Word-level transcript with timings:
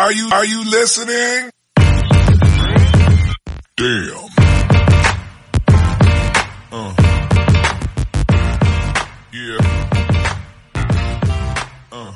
Are 0.00 0.14
you 0.14 0.28
are 0.30 0.46
you 0.46 0.62
listening? 0.64 1.50
Damn. 3.74 4.30
Uh. 6.70 6.94
Yeah. 9.32 9.58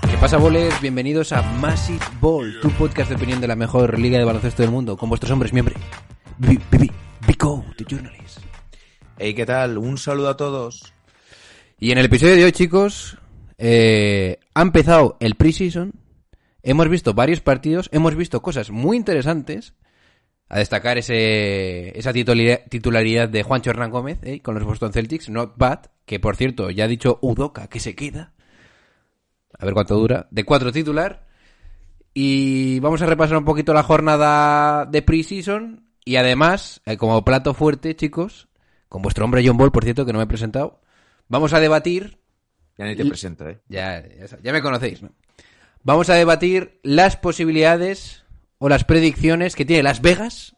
¿Qué 0.09 0.17
pasa, 0.21 0.37
boles? 0.37 0.81
Bienvenidos 0.81 1.33
a 1.33 1.43
Massive 1.43 1.99
Ball, 2.21 2.61
tu 2.61 2.71
podcast 2.71 3.09
de 3.09 3.17
opinión 3.17 3.41
de 3.41 3.49
la 3.49 3.57
mejor 3.57 3.99
liga 3.99 4.17
de 4.17 4.25
baloncesto 4.27 4.63
del 4.63 4.71
mundo, 4.71 4.97
con 4.97 5.09
vuestros 5.09 5.33
hombres 5.33 5.53
miembros. 5.53 5.83
Bico, 6.39 7.65
the 7.77 7.85
journalist. 7.85 8.39
Hey, 9.19 9.35
¿qué 9.35 9.45
tal? 9.45 9.77
Un 9.77 9.99
saludo 9.99 10.29
a 10.29 10.37
todos. 10.37 10.93
Y 11.81 11.91
en 11.91 11.99
el 11.99 12.05
episodio 12.05 12.37
de 12.37 12.45
hoy, 12.45 12.53
chicos, 12.53 13.19
eh, 13.59 14.39
ha 14.55 14.63
empezado 14.63 15.17
el 15.19 15.35
preseason. 15.35 16.02
Hemos 16.63 16.89
visto 16.89 17.15
varios 17.15 17.41
partidos, 17.41 17.89
hemos 17.93 18.15
visto 18.15 18.41
cosas 18.41 18.71
muy 18.71 18.97
interesantes. 18.97 19.75
A 20.49 20.59
destacar 20.59 20.99
ese, 20.99 21.99
esa 21.99 22.13
titularidad, 22.13 23.29
de 23.29 23.43
Juancho 23.43 23.71
Hernán 23.71 23.91
Gómez 23.91 24.19
eh, 24.23 24.43
con 24.43 24.55
los 24.55 24.65
Boston 24.65 24.93
Celtics, 24.93 25.31
not 25.31 25.55
bad, 25.57 25.87
que 26.05 26.21
por 26.21 26.37
cierto 26.37 26.71
ya 26.71 26.85
ha 26.85 26.89
dicho 26.89 27.19
Udoca 27.23 27.69
que 27.69 27.81
se 27.81 27.95
queda. 27.95 28.35
A 29.59 29.65
ver 29.65 29.73
cuánto 29.73 29.97
dura. 29.97 30.29
De 30.31 30.45
cuatro 30.45 30.71
titular. 30.71 31.27
Y 32.13 32.81
vamos 32.81 33.01
a 33.01 33.07
repasar 33.07 33.39
un 33.39 33.47
poquito 33.47 33.73
la 33.73 33.83
jornada 33.83 34.85
de 34.85 35.01
preseason. 35.01 35.89
Y 36.05 36.17
además, 36.17 36.83
eh, 36.85 36.99
como 36.99 37.25
plato 37.25 37.55
fuerte, 37.55 37.97
chicos, 37.97 38.49
con 38.91 39.01
vuestro 39.01 39.25
hombre 39.25 39.43
John 39.47 39.57
Ball, 39.57 39.73
por 39.73 39.85
cierto, 39.85 40.05
que 40.05 40.13
no 40.13 40.19
me 40.19 40.25
he 40.25 40.29
presentado, 40.29 40.83
vamos 41.29 41.55
a 41.55 41.61
debatir. 41.61 42.19
Ya 42.77 42.85
ni 42.85 42.95
te 42.97 43.07
presento, 43.07 43.49
¿eh? 43.49 43.61
Ya, 43.69 44.03
ya, 44.07 44.39
ya 44.43 44.53
me 44.53 44.61
conocéis, 44.61 45.03
¿no? 45.03 45.13
Vamos 45.85 46.11
a 46.11 46.15
debatir 46.15 46.79
las 46.85 47.17
posibilidades 47.17 48.25
o 48.59 48.69
las 48.69 48.85
predicciones 48.85 49.57
que 49.57 49.65
tiene 49.65 49.83
Las 49.83 50.01
Vegas 50.01 50.55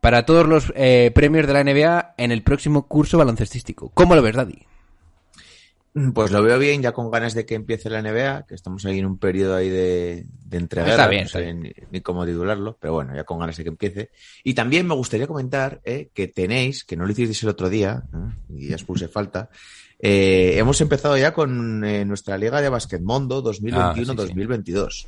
para 0.00 0.24
todos 0.24 0.46
los 0.46 0.72
eh, 0.76 1.10
premios 1.14 1.46
de 1.48 1.52
la 1.52 1.64
NBA 1.64 2.14
en 2.16 2.30
el 2.30 2.42
próximo 2.42 2.86
curso 2.86 3.18
baloncestístico. 3.18 3.90
¿Cómo 3.94 4.14
lo 4.14 4.22
ves, 4.22 4.36
Daddy? 4.36 4.66
Pues 6.14 6.30
lo 6.30 6.42
veo 6.42 6.58
bien, 6.58 6.80
ya 6.80 6.92
con 6.92 7.10
ganas 7.10 7.34
de 7.34 7.44
que 7.44 7.54
empiece 7.54 7.90
la 7.90 8.00
NBA, 8.00 8.46
que 8.46 8.54
estamos 8.54 8.86
ahí 8.86 8.98
en 8.98 9.04
un 9.04 9.18
periodo 9.18 9.56
ahí 9.56 9.68
de, 9.68 10.24
de 10.46 10.58
Está 10.58 11.06
bien, 11.06 11.24
no 11.24 11.28
sé 11.28 11.52
ni, 11.52 11.70
ni 11.90 12.00
cómo 12.00 12.24
titularlo, 12.24 12.78
pero 12.80 12.94
bueno, 12.94 13.14
ya 13.14 13.24
con 13.24 13.38
ganas 13.38 13.58
de 13.58 13.64
que 13.64 13.68
empiece. 13.68 14.10
Y 14.42 14.54
también 14.54 14.86
me 14.86 14.94
gustaría 14.94 15.26
comentar 15.26 15.82
eh, 15.84 16.08
que 16.14 16.28
tenéis, 16.28 16.84
que 16.84 16.96
no 16.96 17.04
lo 17.04 17.12
hicisteis 17.12 17.42
el 17.42 17.50
otro 17.50 17.68
día, 17.68 18.04
¿eh? 18.14 18.54
y 18.56 18.68
ya 18.68 18.76
os 18.76 18.84
puse 18.84 19.08
falta, 19.08 19.50
eh, 20.02 20.58
hemos 20.58 20.80
empezado 20.80 21.16
ya 21.16 21.32
con 21.32 21.84
eh, 21.84 22.04
nuestra 22.04 22.36
Liga 22.36 22.60
de 22.60 22.68
Basquetmundo 22.68 23.42
Ah, 23.72 23.94
sí, 23.94 24.02
2021-2022. 24.02 25.06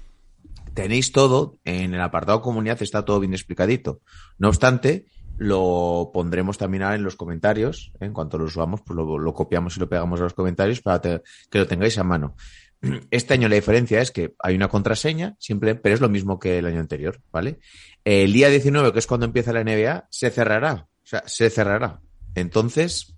Tenéis 0.73 1.13
todo, 1.13 1.59
en 1.65 1.95
el 1.95 2.01
apartado 2.01 2.41
comunidad 2.41 2.81
está 2.83 3.05
todo 3.05 3.21
bien 3.21 3.33
explicadito. 3.35 4.01
No 4.39 4.49
obstante, 4.49 5.07
lo 5.37 6.11
pondremos 6.13 6.59
también 6.59 6.83
ahora 6.85 6.97
en 6.97 7.03
los 7.05 7.17
comentarios. 7.17 7.93
En 8.01 8.13
cuanto 8.13 8.39
lo 8.39 8.49
subamos, 8.49 8.81
pues 8.83 8.97
lo, 8.97 9.19
lo 9.19 9.35
copiamos 9.35 9.77
y 9.77 9.81
lo 9.81 9.89
pegamos 9.89 10.21
a 10.21 10.25
los 10.25 10.35
comentarios 10.35 10.81
para 10.81 11.01
te- 11.01 11.23
que 11.51 11.59
lo 11.59 11.67
tengáis 11.67 11.99
a 11.99 12.05
mano. 12.05 12.35
Este 13.11 13.35
año 13.35 13.49
la 13.49 13.55
diferencia 13.57 14.01
es 14.01 14.11
que 14.11 14.35
hay 14.41 14.55
una 14.57 14.69
contraseña, 14.69 15.37
siempre, 15.39 15.75
pero 15.75 15.95
es 15.95 16.01
lo 16.01 16.09
mismo 16.09 16.39
que 16.39 16.59
el 16.59 16.67
año 16.67 16.81
anterior, 16.81 17.21
¿vale? 17.33 17.59
El 18.05 18.33
día 18.33 18.49
19, 18.49 18.93
que 18.93 18.99
es 18.99 19.07
cuando 19.07 19.27
empieza 19.27 19.53
la 19.53 19.63
NBA, 19.65 20.07
se 20.11 20.31
cerrará. 20.31 20.87
O 21.03 21.07
sea, 21.07 21.23
se 21.27 21.51
cerrará. 21.51 22.01
Entonces, 22.35 23.14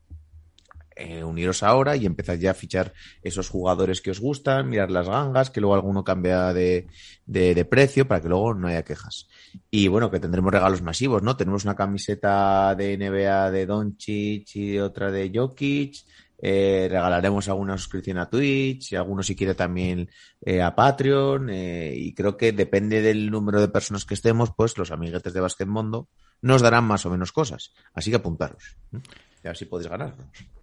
eh, 0.99 1.23
uniros 1.23 1.63
ahora 1.63 1.95
y 1.95 2.07
empezad 2.07 2.37
ya 2.37 2.53
a 2.53 2.55
fichar 2.55 2.95
esos 3.23 3.51
jugadores 3.51 4.01
que 4.01 4.11
os 4.11 4.19
gustan, 4.19 4.71
mirar 4.71 4.91
las 4.91 5.07
gangas, 5.07 5.51
que 5.51 5.61
luego 5.61 5.75
alguno 5.75 6.03
cambia 6.03 6.55
de, 6.55 6.87
de, 7.27 7.65
precio 7.67 8.09
para 8.09 8.23
que 8.23 8.31
luego 8.31 8.55
no 8.55 8.69
haya 8.69 8.83
quejas. 8.83 9.29
Y 9.71 9.89
bueno, 9.89 10.11
que 10.11 10.21
tendremos 10.21 10.51
regalos 10.51 10.81
masivos, 10.81 11.23
¿no? 11.23 11.37
Tenemos 11.37 11.65
una 11.65 11.77
camiseta 11.77 12.75
de 12.75 12.97
NBA 12.97 13.51
de 13.51 13.67
Doncic 13.67 14.57
y 14.57 14.79
otra 14.79 15.11
de 15.11 15.31
Jokic. 15.35 15.97
Eh, 16.39 16.87
regalaremos 16.91 17.47
alguna 17.49 17.77
suscripción 17.77 18.17
a 18.17 18.31
Twitch 18.31 18.93
y 18.93 18.97
algunos 18.97 19.27
si 19.27 19.37
quiere 19.37 19.55
también 19.55 20.09
eh, 20.41 20.63
a 20.63 20.75
Patreon. 20.75 21.51
y 21.53 22.15
creo 22.15 22.39
que 22.39 22.53
depende 22.53 23.03
del 23.03 23.31
número 23.31 23.61
de 23.61 23.69
personas 23.69 24.07
que 24.07 24.15
estemos, 24.15 24.51
pues 24.57 24.79
los 24.79 24.91
amiguetes 24.91 25.35
de 25.35 25.41
Basket 25.41 25.67
Mundo 25.67 26.09
nos 26.41 26.63
darán 26.63 26.85
más 26.85 27.05
o 27.05 27.11
menos 27.11 27.33
cosas. 27.33 27.75
Así 27.93 28.09
que 28.09 28.17
apuntaros. 28.17 28.77
Y 28.93 29.47
a 29.47 29.51
ver 29.51 29.57
si 29.59 29.67
podéis 29.67 29.91
ganarnos. 29.91 30.56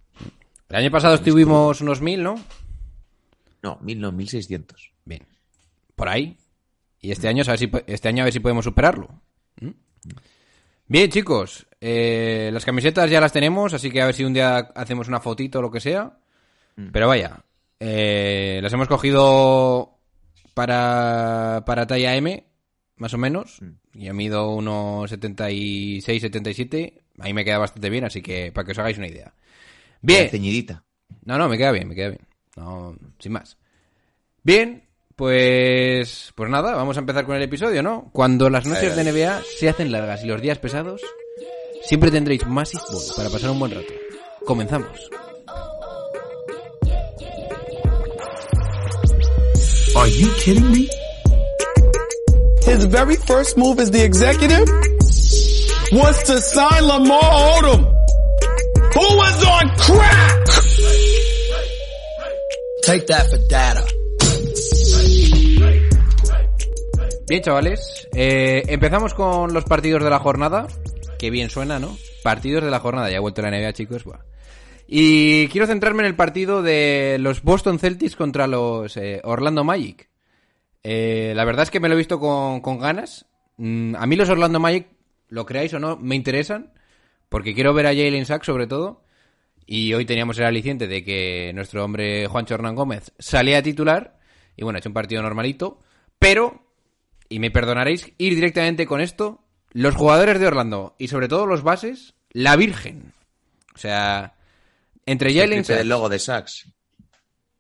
El 0.73 0.79
año 0.79 0.89
pasado 0.89 1.13
estuvimos 1.13 1.81
unos 1.81 2.01
mil, 2.01 2.23
¿no? 2.23 2.33
No, 3.61 3.77
mil 3.81 4.01
no, 4.01 4.11
mil 4.11 4.27
seiscientos. 4.27 4.91
Bien. 5.05 5.21
Por 5.95 6.09
ahí. 6.09 6.35
Y 6.99 7.11
este 7.11 7.27
año, 7.27 7.43
a 7.45 7.51
ver 7.51 7.59
si, 7.59 7.69
este 7.85 8.07
año 8.07 8.23
a 8.23 8.25
ver 8.25 8.33
si 8.33 8.39
podemos 8.39 8.65
superarlo. 8.65 9.07
¿Mm? 9.61 9.69
Bien, 10.87 11.11
chicos. 11.11 11.67
eh, 11.79 12.49
las 12.51 12.65
camisetas 12.65 13.07
ya 13.11 13.21
las 13.21 13.31
tenemos, 13.31 13.75
así 13.75 13.91
que 13.91 14.01
a 14.01 14.07
ver 14.07 14.15
si 14.15 14.23
un 14.23 14.33
día 14.33 14.57
hacemos 14.73 15.07
una 15.07 15.19
fotito 15.19 15.59
o 15.59 15.61
lo 15.61 15.69
que 15.69 15.79
sea. 15.79 16.17
Pero 16.91 17.07
vaya. 17.07 17.43
eh, 17.79 18.59
las 18.63 18.73
hemos 18.73 18.87
cogido 18.87 19.99
para, 20.55 21.61
para 21.67 21.85
talla 21.85 22.15
M, 22.15 22.47
más 22.95 23.13
o 23.13 23.19
menos. 23.19 23.59
Y 23.93 24.07
he 24.07 24.13
mido 24.13 24.49
unos 24.49 25.07
76, 25.11 26.19
77. 26.19 27.03
Ahí 27.19 27.31
me 27.31 27.45
queda 27.45 27.59
bastante 27.59 27.91
bien, 27.91 28.05
así 28.05 28.23
que 28.23 28.51
para 28.51 28.65
que 28.65 28.71
os 28.71 28.79
hagáis 28.79 28.97
una 28.97 29.07
idea. 29.07 29.35
Bien. 30.03 30.29
Ceñidita. 30.29 30.83
No, 31.23 31.37
no, 31.37 31.49
me 31.49 31.57
queda 31.57 31.71
bien, 31.71 31.87
me 31.87 31.95
queda 31.95 32.09
bien. 32.09 32.27
No, 32.57 32.95
sin 33.17 33.31
más. 33.31 33.57
Bien, 34.43 34.87
pues 35.15 36.33
pues 36.35 36.49
nada, 36.49 36.75
vamos 36.75 36.97
a 36.97 36.99
empezar 36.99 37.25
con 37.25 37.37
el 37.37 37.43
episodio, 37.43 37.81
¿no? 37.81 38.09
Cuando 38.11 38.49
las 38.49 38.65
noches 38.67 38.95
de 38.95 39.03
NBA 39.05 39.41
se 39.57 39.69
hacen 39.69 39.91
largas 39.91 40.23
y 40.23 40.27
los 40.27 40.41
días 40.41 40.59
pesados, 40.59 41.01
siempre 41.85 42.11
tendréis 42.11 42.45
Massive 42.45 42.83
Ball 42.91 43.03
para 43.15 43.29
pasar 43.29 43.51
un 43.51 43.59
buen 43.59 43.71
rato. 43.71 43.93
Comenzamos. 44.45 45.09
Are 49.95 50.09
you 50.09 50.27
kidding 50.43 50.69
me? 50.71 50.89
His 52.65 52.85
very 52.85 53.15
first 53.15 53.57
move 53.57 53.79
as 53.79 53.91
the 53.91 54.03
executive 54.03 54.67
was 55.91 56.23
to 56.23 56.41
sign 56.41 56.87
Lamar 56.87 57.21
Odom, 57.21 58.02
who 58.95 59.17
was 59.17 59.43
on 59.45 59.69
crack. 59.77 60.45
Take 62.83 63.05
that 63.07 63.29
for 63.29 63.39
data. 63.47 63.85
Bien, 67.27 67.41
chavales, 67.41 68.07
eh, 68.13 68.63
empezamos 68.67 69.13
con 69.13 69.53
los 69.53 69.63
partidos 69.63 70.03
de 70.03 70.09
la 70.09 70.19
jornada. 70.19 70.67
Que 71.17 71.29
bien 71.29 71.49
suena, 71.49 71.79
¿no? 71.79 71.97
Partidos 72.21 72.63
de 72.63 72.69
la 72.71 72.79
jornada, 72.79 73.09
ya 73.09 73.17
ha 73.17 73.21
vuelto 73.21 73.41
la 73.41 73.49
NBA, 73.49 73.73
chicos. 73.73 74.03
buah. 74.03 74.19
Y 74.87 75.47
quiero 75.47 75.65
centrarme 75.65 76.03
en 76.03 76.07
el 76.07 76.15
partido 76.15 76.61
de 76.61 77.17
los 77.19 77.41
Boston 77.41 77.79
Celtics 77.79 78.17
contra 78.17 78.47
los 78.47 78.97
eh, 78.97 79.21
Orlando 79.23 79.63
Magic. 79.63 80.09
Eh, 80.83 81.31
la 81.35 81.45
verdad 81.45 81.63
es 81.63 81.71
que 81.71 81.79
me 81.79 81.87
lo 81.87 81.95
he 81.95 81.97
visto 81.97 82.19
con, 82.19 82.59
con 82.59 82.77
ganas. 82.79 83.25
Mm, 83.57 83.95
a 83.95 84.05
mí 84.05 84.17
los 84.17 84.29
Orlando 84.29 84.59
Magic, 84.59 84.87
lo 85.29 85.45
creáis 85.45 85.73
o 85.73 85.79
no, 85.79 85.95
me 85.97 86.15
interesan. 86.15 86.73
Porque 87.33 87.55
quiero 87.55 87.73
ver 87.73 87.87
a 87.87 87.95
Jalen 87.95 88.27
Sack 88.27 88.43
sobre 88.43 88.67
todo. 88.67 89.01
Y 89.65 89.91
hoy 89.95 90.05
teníamos 90.05 90.37
el 90.37 90.45
aliciente 90.45 90.85
de 90.85 91.03
que 91.03 91.51
nuestro 91.55 91.83
hombre 91.83 92.27
Juancho 92.27 92.53
Hernán 92.53 92.75
Gómez 92.75 93.11
salía 93.17 93.57
a 93.57 93.63
titular. 93.63 94.19
Y 94.55 94.61
bueno, 94.63 94.77
ha 94.77 94.79
hecho 94.81 94.89
un 94.89 94.93
partido 94.93 95.23
normalito. 95.23 95.79
Pero 96.19 96.63
y 97.29 97.39
me 97.39 97.49
perdonaréis 97.49 98.13
ir 98.19 98.35
directamente 98.35 98.85
con 98.85 99.01
esto, 99.01 99.43
los 99.71 99.95
jugadores 99.95 100.39
de 100.39 100.45
Orlando 100.45 100.95
y 100.99 101.07
sobre 101.07 101.27
todo 101.27 101.47
los 101.47 101.63
bases, 101.63 102.13
la 102.29 102.55
Virgen. 102.55 103.13
O 103.73 103.79
sea, 103.79 104.35
entre 105.07 105.33
Jalen 105.33 105.57
El 105.57 105.65
Sachs, 105.65 105.85
logo 105.87 106.09
de 106.09 106.19
Sachs. 106.19 106.71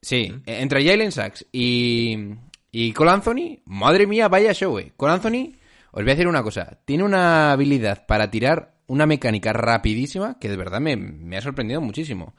sí, 0.03 0.31
eh, 0.45 0.59
entre 0.61 0.85
Jalen 0.85 1.11
Sachs 1.11 1.47
y 1.51 2.35
y 2.71 2.93
Cole 2.93 3.09
Anthony, 3.09 3.63
madre 3.65 4.05
mía, 4.05 4.27
vaya 4.27 4.53
show, 4.53 4.77
eh. 4.77 4.93
Cole 4.95 5.13
Anthony, 5.13 5.55
os 5.91 6.03
voy 6.03 6.11
a 6.11 6.13
decir 6.13 6.27
una 6.27 6.43
cosa, 6.43 6.77
tiene 6.85 7.03
una 7.03 7.51
habilidad 7.51 8.05
para 8.05 8.29
tirar 8.29 8.72
una 8.87 9.05
mecánica 9.05 9.53
rapidísima 9.53 10.37
que 10.39 10.49
de 10.49 10.57
verdad 10.57 10.79
me, 10.81 10.95
me 10.95 11.37
ha 11.37 11.41
sorprendido 11.41 11.81
muchísimo. 11.81 12.33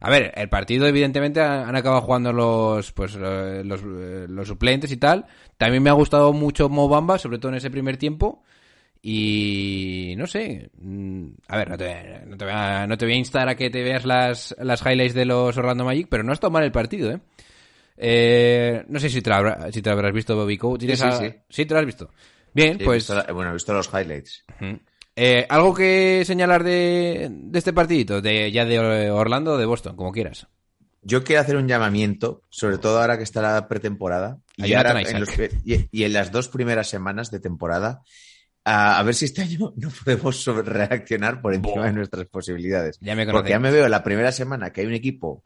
A 0.00 0.10
ver, 0.10 0.32
el 0.36 0.48
partido 0.50 0.86
evidentemente 0.86 1.40
han 1.40 1.74
acabado 1.76 2.02
jugando 2.02 2.32
los 2.32 2.92
pues 2.92 3.16
eh, 3.18 3.62
los, 3.64 3.80
eh, 3.82 4.26
los 4.28 4.48
suplentes 4.48 4.90
y 4.92 4.96
tal. 4.98 5.24
También 5.56 5.82
me 5.82 5.90
ha 5.90 5.94
gustado 5.94 6.32
mucho 6.32 6.68
Mobamba, 6.68 7.16
sobre 7.18 7.38
todo 7.38 7.50
en 7.52 7.56
ese 7.58 7.70
primer 7.70 7.96
tiempo. 7.96 8.42
Y 9.06 10.14
no 10.16 10.26
sé, 10.26 10.70
mm, 10.80 11.26
a 11.48 11.56
ver, 11.58 11.68
no 11.70 11.76
te, 11.76 12.22
no 12.26 12.36
te 12.38 12.44
voy 12.46 12.54
a, 12.56 12.86
no 12.86 12.96
te 12.96 13.04
voy 13.04 13.14
a 13.14 13.18
instar 13.18 13.48
a 13.48 13.54
que 13.54 13.68
te 13.70 13.82
veas 13.82 14.04
las, 14.06 14.54
las 14.58 14.80
highlights 14.84 15.14
de 15.14 15.26
los 15.26 15.56
Orlando 15.58 15.84
Magic, 15.84 16.06
pero 16.10 16.22
no 16.22 16.30
ha 16.30 16.34
estado 16.34 16.50
mal 16.50 16.64
el 16.64 16.72
partido, 16.72 17.10
¿eh? 17.12 17.20
Eh, 17.96 18.84
no 18.88 18.98
sé 18.98 19.08
si 19.10 19.20
te, 19.22 19.30
lo 19.30 19.36
habrá- 19.36 19.70
si 19.72 19.82
te 19.82 19.90
lo 19.90 19.96
habrás 19.96 20.12
visto, 20.12 20.34
Bobby. 20.36 20.58
¿Tienes 20.78 20.98
Sí, 21.00 21.06
sí, 21.06 21.12
a- 21.12 21.18
sí. 21.18 21.34
Sí, 21.48 21.66
te 21.66 21.74
lo 21.74 21.80
has 21.80 21.86
visto. 21.86 22.10
Bien, 22.52 22.78
Sí, 22.78 22.82
he 22.82 22.84
pues... 22.86 22.96
visto 22.96 23.14
la- 23.14 23.32
bueno, 23.32 23.50
he 23.50 23.54
visto 23.54 23.72
los 23.74 23.88
highlights. 23.92 24.44
Eh, 25.16 25.46
¿Algo 25.48 25.74
que 25.74 26.24
señalar 26.26 26.64
de, 26.64 27.28
de 27.30 27.58
este 27.58 27.72
partidito? 27.72 28.20
De, 28.20 28.50
ya 28.50 28.64
de 28.64 29.10
Orlando 29.10 29.52
o 29.52 29.58
de 29.58 29.66
Boston, 29.66 29.96
como 29.96 30.12
quieras. 30.12 30.48
Yo 31.02 31.22
quiero 31.22 31.42
hacer 31.42 31.56
un 31.56 31.68
llamamiento, 31.68 32.42
sobre 32.48 32.78
todo 32.78 33.00
ahora 33.00 33.16
que 33.18 33.24
está 33.24 33.42
la 33.42 33.68
pretemporada 33.68 34.38
y, 34.56 34.72
ahora 34.78 34.92
en 35.10 35.20
los- 35.20 35.28
y- 35.64 35.88
y 35.92 36.04
en 36.04 36.12
las 36.14 36.32
dos 36.32 36.48
primeras 36.48 36.88
semanas 36.88 37.30
de 37.30 37.40
temporada, 37.40 38.02
a, 38.64 38.98
a 38.98 39.02
ver 39.02 39.14
si 39.14 39.26
este 39.26 39.42
año 39.42 39.72
no 39.76 39.90
podemos 40.04 40.44
reaccionar 40.46 41.40
por 41.42 41.54
encima 41.54 41.74
de 41.86 41.92
nuestras 41.92 42.26
posibilidades. 42.26 42.98
Ya 43.00 43.14
me 43.14 43.26
Porque 43.26 43.50
ya 43.50 43.58
me 43.60 43.70
veo 43.70 43.88
la 43.88 44.02
primera 44.02 44.32
semana 44.32 44.72
que 44.72 44.80
hay 44.80 44.86
un 44.86 44.94
equipo 44.94 45.44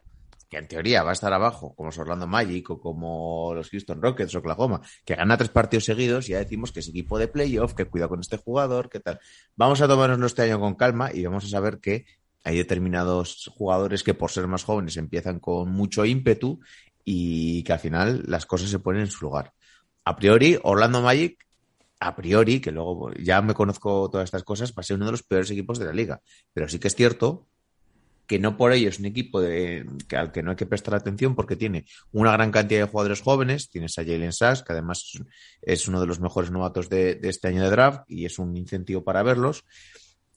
que 0.48 0.56
en 0.56 0.66
teoría 0.66 1.02
va 1.02 1.10
a 1.10 1.12
estar 1.12 1.32
abajo, 1.32 1.74
como 1.74 1.88
los 1.88 1.98
Orlando 1.98 2.26
Magic 2.26 2.70
o 2.70 2.80
como 2.80 3.52
los 3.54 3.68
Houston 3.70 4.00
Rockets 4.00 4.34
o 4.34 4.38
Oklahoma, 4.38 4.80
que 5.04 5.14
gana 5.14 5.36
tres 5.36 5.50
partidos 5.50 5.84
seguidos 5.84 6.26
ya 6.26 6.38
decimos 6.38 6.72
que 6.72 6.80
es 6.80 6.88
equipo 6.88 7.18
de 7.18 7.28
playoff, 7.28 7.74
que 7.74 7.84
cuida 7.84 8.08
con 8.08 8.20
este 8.20 8.38
jugador, 8.38 8.88
que 8.88 9.00
tal. 9.00 9.20
Vamos 9.56 9.80
a 9.80 9.88
tomárnoslo 9.88 10.26
este 10.26 10.42
año 10.42 10.58
con 10.58 10.74
calma 10.74 11.10
y 11.12 11.24
vamos 11.24 11.44
a 11.44 11.48
saber 11.48 11.80
que 11.80 12.06
hay 12.44 12.56
determinados 12.56 13.50
jugadores 13.54 14.02
que 14.02 14.14
por 14.14 14.30
ser 14.30 14.46
más 14.46 14.64
jóvenes 14.64 14.96
empiezan 14.96 15.38
con 15.38 15.70
mucho 15.70 16.04
ímpetu 16.04 16.60
y 17.04 17.62
que 17.64 17.72
al 17.72 17.78
final 17.78 18.22
las 18.26 18.46
cosas 18.46 18.70
se 18.70 18.78
ponen 18.78 19.02
en 19.02 19.10
su 19.10 19.24
lugar. 19.24 19.52
A 20.04 20.16
priori, 20.16 20.58
Orlando 20.62 21.02
Magic, 21.02 21.44
a 22.00 22.16
priori, 22.16 22.60
que 22.60 22.72
luego 22.72 23.12
ya 23.14 23.42
me 23.42 23.54
conozco 23.54 24.08
todas 24.10 24.24
estas 24.24 24.44
cosas, 24.44 24.70
va 24.70 24.80
a 24.80 24.82
ser 24.82 24.96
uno 24.96 25.06
de 25.06 25.12
los 25.12 25.22
peores 25.22 25.50
equipos 25.50 25.78
de 25.78 25.86
la 25.86 25.92
liga. 25.92 26.22
Pero 26.52 26.68
sí 26.68 26.78
que 26.78 26.88
es 26.88 26.94
cierto 26.94 27.46
que 28.28 28.38
no 28.38 28.58
por 28.58 28.72
ello 28.72 28.90
es 28.90 28.98
un 28.98 29.06
equipo 29.06 29.40
de, 29.40 29.86
que, 30.06 30.16
al 30.16 30.30
que 30.30 30.42
no 30.42 30.50
hay 30.50 30.56
que 30.56 30.66
prestar 30.66 30.94
atención 30.94 31.34
porque 31.34 31.56
tiene 31.56 31.86
una 32.12 32.30
gran 32.32 32.52
cantidad 32.52 32.80
de 32.80 32.86
jugadores 32.86 33.22
jóvenes. 33.22 33.70
Tienes 33.70 33.98
a 33.98 34.04
Jalen 34.04 34.34
Sachs, 34.34 34.62
que 34.62 34.74
además 34.74 35.18
es, 35.62 35.88
uno 35.88 35.98
de 35.98 36.06
los 36.06 36.20
mejores 36.20 36.50
novatos 36.50 36.90
de, 36.90 37.18
este 37.22 37.48
año 37.48 37.62
de 37.62 37.70
draft 37.70 38.02
y 38.06 38.26
es 38.26 38.38
un 38.38 38.54
incentivo 38.54 39.02
para 39.02 39.22
verlos. 39.22 39.64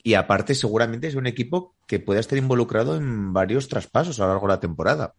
Y 0.01 0.13
aparte, 0.13 0.55
seguramente 0.55 1.07
es 1.07 1.15
un 1.15 1.27
equipo 1.27 1.75
que 1.85 1.99
puede 1.99 2.21
estar 2.21 2.37
involucrado 2.37 2.95
en 2.95 3.33
varios 3.33 3.67
traspasos 3.67 4.19
a 4.19 4.23
lo 4.23 4.29
largo 4.29 4.47
de 4.47 4.53
la 4.53 4.59
temporada. 4.61 5.13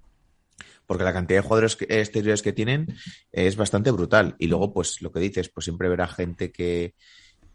Porque 0.87 1.05
la 1.05 1.13
cantidad 1.13 1.41
de 1.41 1.47
jugadores 1.47 1.77
exteriores 1.89 2.41
que 2.41 2.55
tienen 2.55 2.87
es 3.33 3.55
bastante 3.55 3.91
brutal. 3.91 4.35
Y 4.39 4.47
luego, 4.47 4.73
pues 4.73 5.03
lo 5.03 5.13
que 5.13 5.21
dices, 5.21 5.51
pues 5.51 5.65
siempre 5.65 5.91
verá 5.91 6.09
gente 6.09 6.51
que, 6.51 6.95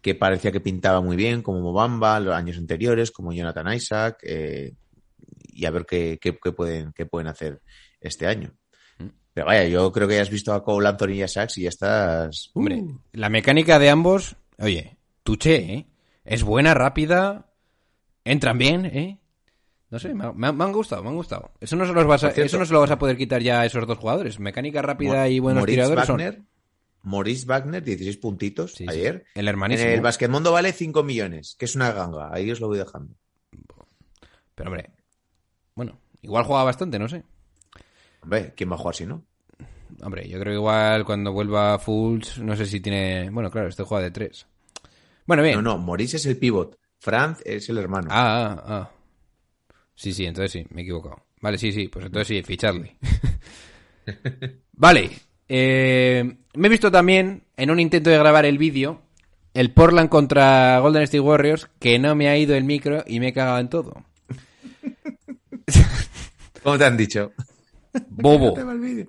que 0.00 0.14
parecía 0.14 0.52
que 0.52 0.60
pintaba 0.60 1.00
muy 1.00 1.16
bien, 1.16 1.42
como 1.42 1.60
Mobamba, 1.60 2.20
los 2.20 2.34
años 2.34 2.56
anteriores, 2.56 3.10
como 3.10 3.32
Jonathan 3.32 3.74
Isaac, 3.74 4.18
eh, 4.22 4.74
y 5.58 5.66
a 5.66 5.70
ver 5.70 5.84
qué, 5.86 6.18
qué- 6.20 6.38
qué 6.42 6.52
pueden, 6.52 6.92
qué 6.92 7.04
pueden 7.06 7.26
hacer 7.28 7.60
este 8.00 8.26
año. 8.26 8.52
Pero 9.34 9.46
vaya, 9.46 9.64
yo 9.68 9.90
creo 9.92 10.08
que 10.08 10.16
ya 10.16 10.22
has 10.22 10.30
visto 10.30 10.52
a 10.52 10.64
Cole 10.64 10.88
Anthony 10.88 11.10
y 11.14 11.22
a 11.22 11.28
Sachs 11.28 11.58
y 11.58 11.62
ya 11.62 11.68
estás. 11.68 12.50
Hombre, 12.54 12.76
Uh, 12.76 12.98
la 13.12 13.28
mecánica 13.28 13.78
de 13.78 13.90
ambos, 13.90 14.36
oye, 14.58 14.96
tuché, 15.22 15.56
¿eh? 15.74 15.86
Es 16.24 16.42
buena, 16.42 16.74
rápida, 16.74 17.46
entran 18.24 18.58
bien, 18.58 18.86
¿eh? 18.86 19.20
No 19.90 19.98
sé, 19.98 20.12
me, 20.14 20.24
ha- 20.26 20.32
me 20.32 20.48
ha- 20.48 20.52
me 20.52 20.64
han 20.64 20.72
gustado, 20.72 21.02
me 21.02 21.08
han 21.10 21.14
gustado. 21.16 21.52
Eso 21.60 21.76
no, 21.76 21.86
se 21.86 21.92
los 21.92 22.06
vas 22.06 22.24
a, 22.24 22.28
eso 22.30 22.58
no 22.58 22.66
se 22.66 22.72
lo 22.72 22.80
vas 22.80 22.90
a 22.90 22.98
poder 22.98 23.16
quitar 23.16 23.40
ya 23.42 23.60
a 23.60 23.66
esos 23.66 23.86
dos 23.86 23.98
jugadores. 23.98 24.38
Mecánica 24.40 24.82
rápida 24.82 25.28
y 25.28 25.38
buenos 25.38 25.62
Moritz 25.62 25.74
tiradores 25.76 26.04
son. 26.06 26.16
Wagner, 26.18 26.42
Maurice 27.04 27.46
Wagner, 27.46 27.82
16 27.82 28.16
puntitos 28.18 28.72
Sí, 28.72 28.84
sí. 28.84 28.90
ayer. 28.90 29.24
El 29.34 29.42
En 29.44 29.48
hermanísimo. 29.48 29.90
el 29.90 30.00
Basquetmundo 30.00 30.50
vale 30.52 30.72
5 30.72 31.02
millones, 31.04 31.54
que 31.58 31.64
es 31.66 31.76
una 31.76 31.92
ganga. 31.92 32.28
Ahí 32.34 32.50
os 32.50 32.60
lo 32.60 32.66
voy 32.66 32.78
dejando. 32.78 33.14
Pero 34.56 34.68
hombre, 34.70 34.90
bueno, 35.78 35.96
igual 36.22 36.42
juega 36.42 36.64
bastante, 36.64 36.98
no 36.98 37.08
sé. 37.08 37.22
Hombre, 38.20 38.52
¿quién 38.56 38.68
va 38.68 38.74
a 38.74 38.78
jugar 38.78 38.96
si 38.96 39.06
no? 39.06 39.22
Hombre, 40.02 40.28
yo 40.28 40.40
creo 40.40 40.50
que 40.50 40.58
igual 40.58 41.04
cuando 41.04 41.32
vuelva 41.32 41.78
Fultz, 41.78 42.38
no 42.38 42.56
sé 42.56 42.66
si 42.66 42.80
tiene... 42.80 43.30
Bueno, 43.30 43.48
claro, 43.48 43.68
este 43.68 43.84
juega 43.84 44.02
de 44.02 44.10
tres. 44.10 44.44
Bueno, 45.24 45.44
bien. 45.44 45.54
No, 45.54 45.62
no, 45.62 45.78
Maurice 45.78 46.16
es 46.16 46.26
el 46.26 46.36
pivot. 46.36 46.76
Franz 46.98 47.42
es 47.44 47.68
el 47.68 47.78
hermano. 47.78 48.08
Ah, 48.10 48.56
ah, 48.58 48.64
ah. 48.66 48.90
Sí, 49.94 50.12
sí, 50.12 50.26
entonces 50.26 50.50
sí, 50.50 50.66
me 50.70 50.80
he 50.80 50.84
equivocado. 50.84 51.24
Vale, 51.40 51.58
sí, 51.58 51.70
sí, 51.70 51.86
pues 51.86 52.06
entonces 52.06 52.26
sí, 52.26 52.42
ficharle. 52.44 52.96
vale. 54.72 55.12
eh, 55.48 56.38
me 56.54 56.66
he 56.66 56.70
visto 56.70 56.90
también 56.90 57.44
en 57.56 57.70
un 57.70 57.78
intento 57.78 58.10
de 58.10 58.18
grabar 58.18 58.46
el 58.46 58.58
vídeo 58.58 59.00
el 59.54 59.70
Portland 59.70 60.08
contra 60.08 60.80
Golden 60.80 61.04
State 61.04 61.20
Warriors 61.20 61.70
que 61.78 62.00
no 62.00 62.16
me 62.16 62.28
ha 62.28 62.36
ido 62.36 62.56
el 62.56 62.64
micro 62.64 63.04
y 63.06 63.20
me 63.20 63.28
he 63.28 63.32
cagado 63.32 63.60
en 63.60 63.68
todo. 63.68 64.07
¿Cómo 66.62 66.78
te 66.78 66.84
han 66.84 66.96
dicho? 66.96 67.32
Bobo. 68.08 68.54
Te 68.54 68.64
va 68.64 68.72
el 68.72 68.80
vídeo. 68.80 69.06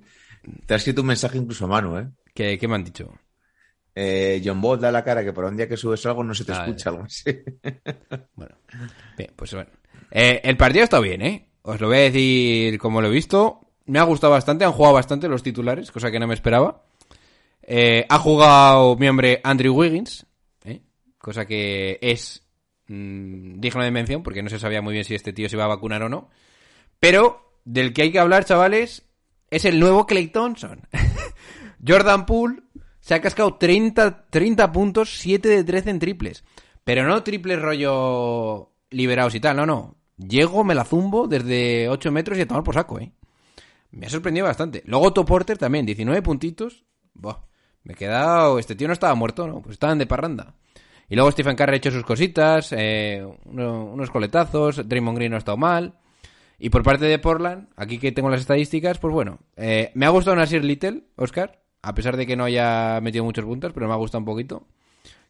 Te 0.65 0.73
ha 0.73 0.77
escrito 0.77 1.01
un 1.01 1.07
mensaje 1.07 1.37
incluso 1.37 1.65
a 1.65 1.67
mano, 1.67 1.99
¿eh? 1.99 2.07
¿Qué, 2.33 2.57
qué 2.57 2.67
me 2.67 2.75
han 2.75 2.83
dicho? 2.83 3.13
Eh, 3.93 4.41
John 4.43 4.61
Ball 4.61 4.79
da 4.79 4.91
la 4.91 5.03
cara 5.03 5.23
que 5.23 5.33
por 5.33 5.43
un 5.45 5.57
día 5.57 5.67
que 5.67 5.75
subes 5.75 6.05
algo 6.05 6.23
no 6.23 6.33
se 6.33 6.45
te 6.45 6.53
Ah, 6.53 6.63
escucha, 6.65 6.89
algo 6.89 7.03
así. 7.03 7.23
Bueno, 8.35 8.55
bien, 9.17 9.31
pues 9.35 9.53
bueno. 9.53 9.69
Eh, 10.11 10.39
el 10.43 10.55
partido 10.57 10.83
ha 10.83 10.85
estado 10.85 11.03
bien, 11.03 11.21
¿eh? 11.21 11.49
Os 11.63 11.79
lo 11.81 11.87
voy 11.87 11.97
a 11.97 12.01
decir 12.01 12.79
como 12.79 13.01
lo 13.01 13.07
he 13.09 13.11
visto. 13.11 13.59
Me 13.85 13.99
ha 13.99 14.03
gustado 14.03 14.31
bastante, 14.31 14.63
han 14.63 14.71
jugado 14.71 14.93
bastante 14.95 15.27
los 15.27 15.43
titulares, 15.43 15.91
cosa 15.91 16.11
que 16.11 16.19
no 16.19 16.27
me 16.27 16.33
esperaba. 16.35 16.83
Eh, 17.61 18.05
ha 18.07 18.17
jugado 18.19 18.95
mi 18.95 19.07
hombre 19.07 19.41
Andrew 19.43 19.75
Wiggins, 19.75 20.25
¿eh? 20.63 20.81
cosa 21.17 21.45
que 21.45 21.99
es 22.01 22.47
mm, 22.87 23.59
digno 23.59 23.83
de 23.83 23.91
mención, 23.91 24.23
porque 24.23 24.41
no 24.41 24.49
se 24.49 24.59
sabía 24.59 24.81
muy 24.81 24.93
bien 24.93 25.03
si 25.03 25.15
este 25.15 25.33
tío 25.33 25.49
se 25.49 25.55
iba 25.55 25.65
a 25.65 25.69
vacunar 25.69 26.03
o 26.03 26.09
no. 26.09 26.29
Pero 26.99 27.53
del 27.65 27.93
que 27.93 28.03
hay 28.03 28.11
que 28.11 28.19
hablar, 28.19 28.45
chavales, 28.45 29.03
es 29.49 29.65
el 29.65 29.79
nuevo 29.79 30.05
Clay 30.05 30.27
Thompson. 30.27 30.81
Jordan 31.87 32.25
Poole 32.25 32.61
se 32.99 33.13
ha 33.15 33.21
cascado 33.21 33.55
30, 33.55 34.25
30 34.29 34.71
puntos, 34.71 35.17
7 35.17 35.47
de 35.47 35.63
13 35.63 35.89
en 35.91 35.99
triples. 35.99 36.43
Pero 36.83 37.07
no 37.07 37.23
triples 37.23 37.61
rollo 37.61 38.71
liberados 38.89 39.35
y 39.35 39.39
tal, 39.39 39.57
no, 39.57 39.65
no. 39.65 39.95
Llego, 40.17 40.63
me 40.63 40.75
la 40.75 40.83
zumbo 40.83 41.27
desde 41.27 41.87
8 41.87 42.11
metros 42.11 42.37
y 42.37 42.41
a 42.41 42.47
tomar 42.47 42.63
por 42.63 42.73
saco, 42.75 42.99
¿eh? 42.99 43.11
Me 43.91 44.05
ha 44.05 44.09
sorprendido 44.09 44.45
bastante. 44.45 44.83
Luego 44.85 45.07
Otto 45.07 45.25
Porter 45.25 45.57
también, 45.57 45.85
19 45.85 46.21
puntitos. 46.21 46.83
Buah, 47.13 47.37
me 47.83 47.93
he 47.93 47.95
quedado... 47.95 48.59
Este 48.59 48.75
tío 48.75 48.87
no 48.87 48.93
estaba 48.93 49.15
muerto, 49.15 49.47
¿no? 49.47 49.61
Pues 49.61 49.73
estaban 49.73 49.97
de 49.97 50.05
parranda. 50.05 50.53
Y 51.07 51.15
luego 51.15 51.31
Stephen 51.31 51.55
Curry 51.55 51.73
ha 51.73 51.77
hecho 51.77 51.91
sus 51.91 52.03
cositas, 52.03 52.71
eh, 52.77 53.25
uno- 53.45 53.85
unos 53.85 54.11
coletazos, 54.11 54.87
Draymond 54.87 55.17
Green 55.17 55.31
no 55.31 55.37
ha 55.37 55.39
estado 55.39 55.57
mal. 55.57 55.95
Y 56.59 56.69
por 56.69 56.83
parte 56.83 57.05
de 57.05 57.19
Portland, 57.19 57.69
aquí 57.77 57.97
que 57.97 58.11
tengo 58.11 58.29
las 58.29 58.41
estadísticas, 58.41 58.99
pues 58.99 59.13
bueno, 59.13 59.39
eh, 59.55 59.91
me 59.95 60.05
ha 60.05 60.09
gustado 60.09 60.35
Nasir 60.35 60.63
Little, 60.63 61.03
Oscar, 61.15 61.63
a 61.81 61.95
pesar 61.95 62.17
de 62.17 62.27
que 62.27 62.35
no 62.35 62.43
haya 62.43 62.99
metido 63.01 63.23
muchos 63.23 63.45
puntos, 63.45 63.71
pero 63.73 63.87
me 63.87 63.93
ha 63.93 63.97
gustado 63.97 64.19
un 64.19 64.25
poquito. 64.25 64.67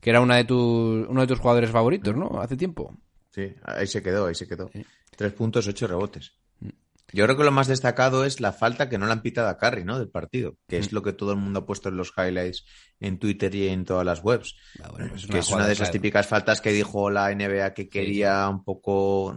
Que 0.01 0.09
era 0.09 0.21
una 0.21 0.37
de 0.37 0.45
tus, 0.45 1.07
uno 1.07 1.21
de 1.21 1.27
tus 1.27 1.39
jugadores 1.39 1.69
favoritos, 1.69 2.15
¿no? 2.15 2.41
Hace 2.41 2.57
tiempo. 2.57 2.95
Sí, 3.29 3.53
ahí 3.63 3.85
se 3.85 4.01
quedó, 4.01 4.25
ahí 4.25 4.35
se 4.35 4.47
quedó. 4.47 4.69
Tres 5.15 5.33
puntos, 5.33 5.67
ocho 5.67 5.87
rebotes. 5.87 6.33
Yo 7.11 7.25
creo 7.25 7.37
que 7.37 7.43
lo 7.43 7.51
más 7.51 7.67
destacado 7.67 8.25
es 8.25 8.39
la 8.39 8.53
falta 8.53 8.89
que 8.89 8.97
no 8.97 9.05
le 9.05 9.11
han 9.11 9.21
pitado 9.21 9.47
a 9.47 9.57
Curry, 9.57 9.83
¿no? 9.83 9.97
Del 9.97 10.09
partido, 10.09 10.57
que 10.67 10.77
es 10.77 10.91
lo 10.91 11.01
que 11.01 11.13
todo 11.13 11.31
el 11.31 11.37
mundo 11.37 11.59
ha 11.59 11.65
puesto 11.65 11.89
en 11.89 11.97
los 11.97 12.13
highlights 12.17 12.65
en 12.99 13.17
Twitter 13.17 13.53
y 13.55 13.67
en 13.69 13.85
todas 13.85 14.05
las 14.05 14.23
webs. 14.23 14.55
Ah, 14.83 14.89
bueno, 14.91 15.13
es 15.15 15.25
que 15.25 15.39
es 15.39 15.49
una 15.49 15.65
de 15.65 15.73
esas 15.73 15.89
clara. 15.89 15.91
típicas 15.91 16.27
faltas 16.27 16.61
que 16.61 16.71
dijo 16.71 17.09
la 17.09 17.33
NBA 17.33 17.73
que 17.73 17.89
quería 17.89 18.47
un 18.47 18.63
poco 18.63 19.35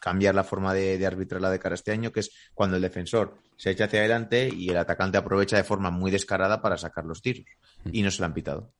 cambiar 0.00 0.34
la 0.34 0.44
forma 0.44 0.72
de, 0.72 0.98
de 0.98 1.06
arbitrarla 1.06 1.50
de 1.50 1.58
cara 1.58 1.74
a 1.74 1.76
este 1.76 1.92
año, 1.92 2.12
que 2.12 2.20
es 2.20 2.30
cuando 2.54 2.76
el 2.76 2.82
defensor 2.82 3.38
se 3.56 3.70
echa 3.70 3.84
hacia 3.84 4.00
adelante 4.00 4.48
y 4.54 4.70
el 4.70 4.76
atacante 4.76 5.18
aprovecha 5.18 5.56
de 5.56 5.64
forma 5.64 5.90
muy 5.90 6.10
descarada 6.10 6.62
para 6.62 6.76
sacar 6.76 7.04
los 7.04 7.20
tiros. 7.20 7.46
Hmm. 7.84 7.90
Y 7.92 8.02
no 8.02 8.10
se 8.10 8.20
lo 8.20 8.26
han 8.26 8.34
pitado. 8.34 8.72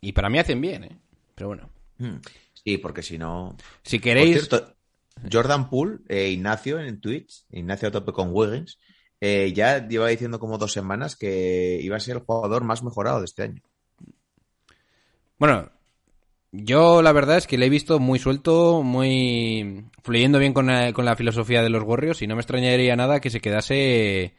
Y 0.00 0.12
para 0.12 0.28
mí 0.28 0.38
hacen 0.38 0.60
bien, 0.60 0.84
¿eh? 0.84 0.98
Pero 1.34 1.48
bueno. 1.48 1.70
Mm. 1.98 2.16
Sí, 2.52 2.78
porque 2.78 3.02
si 3.02 3.18
no. 3.18 3.56
Si 3.82 4.00
queréis... 4.00 4.32
cierto, 4.32 4.75
Jordan 5.30 5.68
Poole, 5.70 5.98
eh, 6.08 6.28
Ignacio 6.30 6.80
en 6.80 7.00
Twitch, 7.00 7.44
Ignacio 7.50 7.88
a 7.88 7.90
tope 7.90 8.12
con 8.12 8.30
Wiggins, 8.32 8.78
eh, 9.20 9.52
ya 9.54 9.86
lleva 9.86 10.08
diciendo 10.08 10.38
como 10.38 10.58
dos 10.58 10.72
semanas 10.72 11.16
que 11.16 11.78
iba 11.82 11.96
a 11.96 12.00
ser 12.00 12.16
el 12.16 12.22
jugador 12.22 12.64
más 12.64 12.82
mejorado 12.82 13.20
de 13.20 13.24
este 13.24 13.42
año. 13.44 13.62
Bueno, 15.38 15.70
yo 16.52 17.02
la 17.02 17.12
verdad 17.12 17.38
es 17.38 17.46
que 17.46 17.58
le 17.58 17.66
he 17.66 17.70
visto 17.70 17.98
muy 17.98 18.18
suelto, 18.18 18.82
muy 18.82 19.84
fluyendo 20.02 20.38
bien 20.38 20.52
con 20.52 20.66
la, 20.66 20.92
con 20.92 21.04
la 21.04 21.16
filosofía 21.16 21.62
de 21.62 21.70
los 21.70 21.82
Warriors 21.82 22.22
y 22.22 22.26
no 22.26 22.36
me 22.36 22.42
extrañaría 22.42 22.96
nada 22.96 23.20
que 23.20 23.30
se 23.30 23.40
quedase 23.40 24.34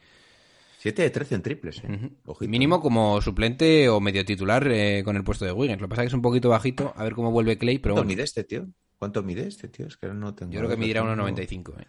7 0.78 1.02
de 1.02 1.10
13 1.10 1.34
en 1.34 1.42
triples, 1.42 1.82
eh. 1.84 2.46
mínimo 2.46 2.80
como 2.80 3.20
suplente 3.20 3.88
o 3.88 4.00
medio 4.00 4.24
titular 4.24 4.66
eh, 4.70 5.02
con 5.04 5.16
el 5.16 5.24
puesto 5.24 5.44
de 5.44 5.50
Wiggins. 5.50 5.80
Lo 5.80 5.88
que 5.88 5.90
pasa 5.90 6.02
es 6.02 6.06
que 6.06 6.08
es 6.10 6.14
un 6.14 6.22
poquito 6.22 6.50
bajito, 6.50 6.92
a 6.96 7.02
ver 7.02 7.14
cómo 7.14 7.32
vuelve 7.32 7.58
Clay, 7.58 7.78
pero 7.78 7.94
¿Cuánto 7.94 8.06
bueno, 8.06 8.16
mide 8.16 8.22
este 8.22 8.44
tío? 8.44 8.68
¿Cuánto 8.98 9.22
mide 9.22 9.46
este 9.46 9.68
tío? 9.68 9.86
Es 9.86 9.96
que 9.96 10.08
no 10.08 10.34
tengo. 10.34 10.52
yo 10.52 10.58
creo 10.60 10.70
que 10.70 10.76
medirá 10.76 11.02
1,95. 11.02 11.80
eh. 11.80 11.86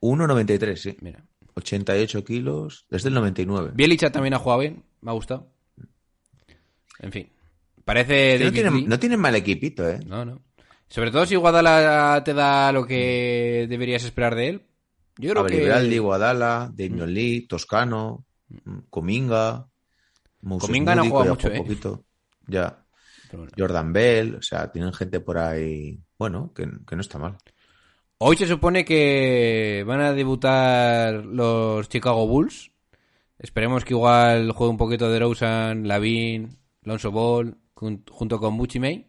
1,93, 0.00 0.76
sí. 0.76 0.96
Mira. 1.00 1.24
88 1.54 2.24
kilos, 2.24 2.86
desde 2.88 3.08
el 3.08 3.14
99. 3.14 3.72
Bielicha 3.74 4.10
también 4.10 4.34
ha 4.34 4.38
jugado 4.38 4.60
bien, 4.60 4.84
me 5.00 5.10
ha 5.10 5.14
gustado. 5.14 5.52
En 7.00 7.12
fin. 7.12 7.30
Parece 7.84 8.38
no, 8.44 8.52
tienen, 8.98 9.10
no 9.10 9.18
mal 9.18 9.34
equipito, 9.34 9.88
¿eh? 9.88 10.00
No, 10.06 10.24
no. 10.24 10.42
Sobre 10.88 11.10
todo 11.10 11.26
si 11.26 11.34
Guadalajara 11.36 12.22
te 12.22 12.34
da 12.34 12.72
lo 12.72 12.86
que 12.86 13.66
deberías 13.68 14.04
esperar 14.04 14.34
de 14.34 14.48
él. 14.48 14.66
Yo 15.16 15.30
creo 15.30 15.46
que... 15.46 15.54
Abelibraldi, 15.54 15.98
Guadala, 15.98 16.72
Damian 16.72 17.12
Lee, 17.12 17.46
Toscano, 17.46 18.26
Cominga, 18.88 19.68
Moses 20.42 20.66
Cominga 20.66 20.94
no 20.94 21.04
Moody, 21.04 21.10
juega 21.10 21.24
que 21.24 21.42
ya 21.42 21.48
mucho, 21.48 21.48
¿eh? 21.48 21.58
poquito. 21.58 22.04
Ya. 22.46 22.84
Bueno. 23.32 23.52
Jordan 23.56 23.92
Bell, 23.92 24.34
o 24.36 24.42
sea, 24.42 24.70
tienen 24.70 24.92
gente 24.92 25.20
por 25.20 25.38
ahí, 25.38 26.00
bueno, 26.20 26.52
que, 26.54 26.68
que 26.86 26.96
no 26.96 27.00
está 27.00 27.18
mal. 27.18 27.38
Hoy 28.18 28.36
se 28.36 28.46
supone 28.46 28.84
que 28.84 29.82
van 29.86 30.02
a 30.02 30.12
debutar 30.12 31.24
los 31.24 31.88
Chicago 31.88 32.26
Bulls. 32.26 32.70
Esperemos 33.38 33.86
que 33.86 33.94
igual 33.94 34.52
juegue 34.52 34.70
un 34.70 34.76
poquito 34.76 35.10
de 35.10 35.18
Rosen, 35.18 35.88
Lavin, 35.88 36.58
Lonzo 36.82 37.10
Ball, 37.10 37.56
jun- 37.74 38.04
junto 38.10 38.38
con 38.38 38.58
Bucci 38.58 38.78
May. 38.78 39.06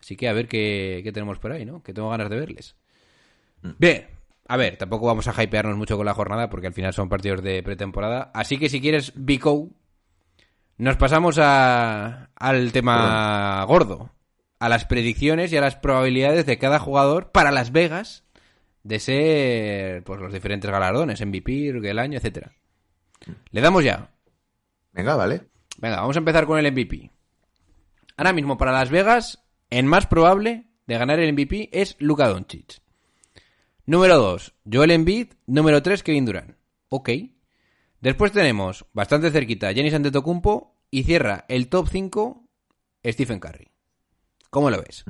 Así 0.00 0.14
que 0.14 0.28
a 0.28 0.32
ver 0.32 0.46
qué, 0.46 1.00
qué 1.02 1.10
tenemos 1.10 1.40
por 1.40 1.50
ahí, 1.50 1.64
¿no? 1.64 1.82
Que 1.82 1.92
tengo 1.92 2.10
ganas 2.10 2.30
de 2.30 2.38
verles. 2.38 2.76
Bien, 3.78 4.06
a 4.46 4.56
ver, 4.56 4.76
tampoco 4.76 5.06
vamos 5.06 5.26
a 5.26 5.42
hypearnos 5.42 5.76
mucho 5.76 5.96
con 5.96 6.06
la 6.06 6.14
jornada 6.14 6.48
porque 6.48 6.68
al 6.68 6.72
final 6.74 6.92
son 6.94 7.08
partidos 7.08 7.42
de 7.42 7.60
pretemporada. 7.64 8.30
Así 8.34 8.56
que 8.58 8.68
si 8.68 8.80
quieres, 8.80 9.12
Bico, 9.16 9.68
nos 10.78 10.96
pasamos 10.96 11.38
a, 11.40 12.30
al 12.36 12.70
tema 12.70 13.64
gordo. 13.66 14.10
A 14.62 14.68
las 14.68 14.84
predicciones 14.84 15.52
y 15.52 15.56
a 15.56 15.60
las 15.60 15.74
probabilidades 15.74 16.46
de 16.46 16.56
cada 16.56 16.78
jugador 16.78 17.32
para 17.32 17.50
Las 17.50 17.72
Vegas 17.72 18.22
de 18.84 19.00
ser 19.00 20.04
pues 20.04 20.20
los 20.20 20.32
diferentes 20.32 20.70
galardones, 20.70 21.20
MVP, 21.20 21.72
del 21.80 21.98
año, 21.98 22.18
etcétera. 22.18 22.52
Le 23.50 23.60
damos 23.60 23.82
ya. 23.82 24.12
Venga, 24.92 25.16
vale. 25.16 25.48
Venga, 25.78 25.96
vamos 25.96 26.14
a 26.14 26.20
empezar 26.20 26.46
con 26.46 26.60
el 26.60 26.70
MVP. 26.70 27.10
Ahora 28.16 28.32
mismo 28.32 28.56
para 28.56 28.70
Las 28.70 28.90
Vegas, 28.90 29.42
el 29.68 29.86
más 29.86 30.06
probable 30.06 30.68
de 30.86 30.96
ganar 30.96 31.18
el 31.18 31.32
MVP 31.32 31.70
es 31.72 31.96
Luka 31.98 32.28
Doncic. 32.28 32.82
Número 33.84 34.16
2, 34.16 34.54
Joel 34.72 34.92
Embiid. 34.92 35.32
Número 35.46 35.82
3, 35.82 36.04
Kevin 36.04 36.24
Durant. 36.24 36.56
Ok. 36.88 37.10
Después 38.00 38.30
tenemos, 38.30 38.86
bastante 38.92 39.32
cerquita, 39.32 39.72
Giannis 39.72 39.94
Antetokounmpo. 39.94 40.76
Y 40.88 41.02
cierra 41.02 41.46
el 41.48 41.66
top 41.66 41.88
5, 41.88 42.44
Stephen 43.04 43.40
Curry. 43.40 43.71
¿Cómo 44.52 44.68
lo 44.68 44.82
ves? 44.82 45.02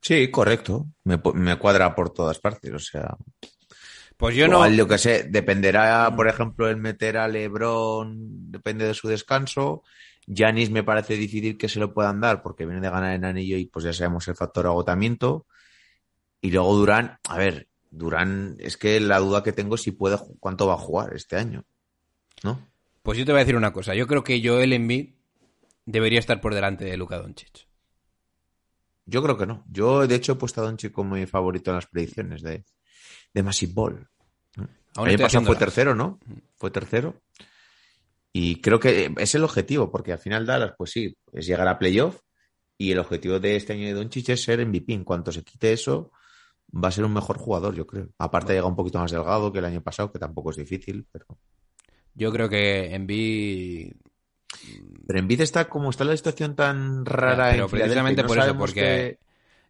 Sí, 0.00 0.32
correcto. 0.32 0.88
Me, 1.04 1.20
cuadra 1.56 1.94
por 1.94 2.10
todas 2.10 2.40
partes, 2.40 2.72
o 2.72 2.80
sea. 2.80 3.16
Pues 4.16 4.34
yo 4.34 4.48
no... 4.48 4.68
Yo 4.68 4.88
que 4.88 4.98
sé, 4.98 5.28
dependerá, 5.30 6.12
por 6.16 6.26
ejemplo, 6.26 6.68
el 6.68 6.76
meter 6.76 7.16
a 7.16 7.28
LeBron, 7.28 8.50
depende 8.50 8.84
de 8.84 8.94
su 8.94 9.06
descanso. 9.06 9.84
Yanis 10.26 10.70
me 10.70 10.82
parece 10.82 11.14
difícil 11.14 11.56
que 11.56 11.68
se 11.68 11.78
lo 11.78 11.94
puedan 11.94 12.20
dar 12.20 12.42
porque 12.42 12.66
viene 12.66 12.80
de 12.80 12.90
ganar 12.90 13.14
en 13.14 13.24
anillo 13.24 13.56
y 13.56 13.66
pues 13.66 13.84
ya 13.84 13.92
sabemos 13.92 14.26
el 14.26 14.34
factor 14.34 14.66
agotamiento. 14.66 15.46
Y 16.40 16.50
luego 16.50 16.74
Durán, 16.74 17.20
a 17.28 17.38
ver, 17.38 17.68
Durán, 17.92 18.56
es 18.58 18.76
que 18.76 18.98
la 18.98 19.20
duda 19.20 19.44
que 19.44 19.52
tengo 19.52 19.76
es 19.76 19.82
si 19.82 19.92
puede, 19.92 20.18
cuánto 20.40 20.66
va 20.66 20.74
a 20.74 20.78
jugar 20.78 21.14
este 21.14 21.36
año. 21.36 21.62
¿No? 22.42 22.58
Pues 23.04 23.18
yo 23.18 23.24
te 23.24 23.30
voy 23.30 23.38
a 23.38 23.44
decir 23.44 23.54
una 23.54 23.72
cosa. 23.72 23.94
Yo 23.94 24.08
creo 24.08 24.24
que 24.24 24.42
Joel 24.44 24.72
Embiid 24.72 25.15
debería 25.86 26.18
estar 26.18 26.40
por 26.40 26.54
delante 26.54 26.84
de 26.84 26.96
Luka 26.96 27.16
Doncic. 27.16 27.66
Yo 29.06 29.22
creo 29.22 29.38
que 29.38 29.46
no. 29.46 29.64
Yo, 29.70 30.06
de 30.06 30.16
hecho, 30.16 30.32
he 30.32 30.36
puesto 30.36 30.60
a 30.60 30.64
Doncic 30.64 30.92
como 30.92 31.14
mi 31.14 31.26
favorito 31.26 31.70
en 31.70 31.76
las 31.76 31.86
predicciones 31.86 32.42
de, 32.42 32.64
de 33.32 33.42
Massive 33.42 33.72
Ball. 33.72 34.08
Aún 34.96 35.08
el 35.08 35.18
pasado 35.18 35.46
fue 35.46 35.56
tercero, 35.56 35.94
¿no? 35.94 36.18
Fue 36.56 36.70
tercero. 36.70 37.22
Y 38.32 38.60
creo 38.60 38.80
que 38.80 39.14
es 39.16 39.34
el 39.34 39.44
objetivo, 39.44 39.90
porque 39.90 40.12
al 40.12 40.18
final 40.18 40.44
Dallas, 40.44 40.74
pues 40.76 40.90
sí, 40.90 41.16
es 41.32 41.46
llegar 41.46 41.68
a 41.68 41.78
playoff. 41.78 42.20
Y 42.78 42.92
el 42.92 42.98
objetivo 42.98 43.38
de 43.38 43.56
este 43.56 43.72
año 43.72 43.86
de 43.86 43.94
Doncic 43.94 44.28
es 44.30 44.42
ser 44.42 44.66
MVP. 44.66 44.92
En 44.92 45.04
cuanto 45.04 45.32
se 45.32 45.44
quite 45.44 45.72
eso, 45.72 46.10
va 46.74 46.88
a 46.88 46.92
ser 46.92 47.04
un 47.04 47.14
mejor 47.14 47.38
jugador, 47.38 47.74
yo 47.74 47.86
creo. 47.86 48.08
Aparte, 48.18 48.52
llega 48.52 48.66
un 48.66 48.76
poquito 48.76 48.98
más 48.98 49.12
delgado 49.12 49.52
que 49.52 49.60
el 49.60 49.64
año 49.64 49.82
pasado, 49.82 50.12
que 50.12 50.18
tampoco 50.18 50.50
es 50.50 50.56
difícil. 50.56 51.06
Pero, 51.12 51.26
Yo 52.14 52.32
creo 52.32 52.48
que 52.48 52.94
Embiid 52.94 53.92
pero 55.06 55.18
Embiid 55.18 55.40
está 55.40 55.68
como 55.68 55.90
está 55.90 56.04
la 56.04 56.16
situación 56.16 56.54
tan 56.56 57.04
rara 57.06 57.50
pero 57.52 57.64
en 57.64 57.70
precisamente 57.70 58.22
no 58.22 58.28
por 58.28 58.38
eso, 58.38 58.56
porque 58.56 59.18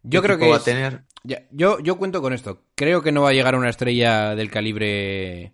yo 0.03 0.21
creo 0.21 0.37
que 0.37 0.49
va 0.49 0.55
es- 0.57 0.61
a 0.61 0.65
tener. 0.65 1.03
Ya, 1.23 1.43
yo, 1.51 1.79
yo 1.79 1.97
cuento 1.97 2.21
con 2.21 2.31
esto. 2.33 2.63
Creo 2.75 3.01
que 3.01 3.11
no 3.11 3.23
va 3.23 3.29
a 3.29 3.33
llegar 3.33 3.55
una 3.55 3.69
estrella 3.69 4.33
del 4.35 4.49
calibre. 4.49 5.53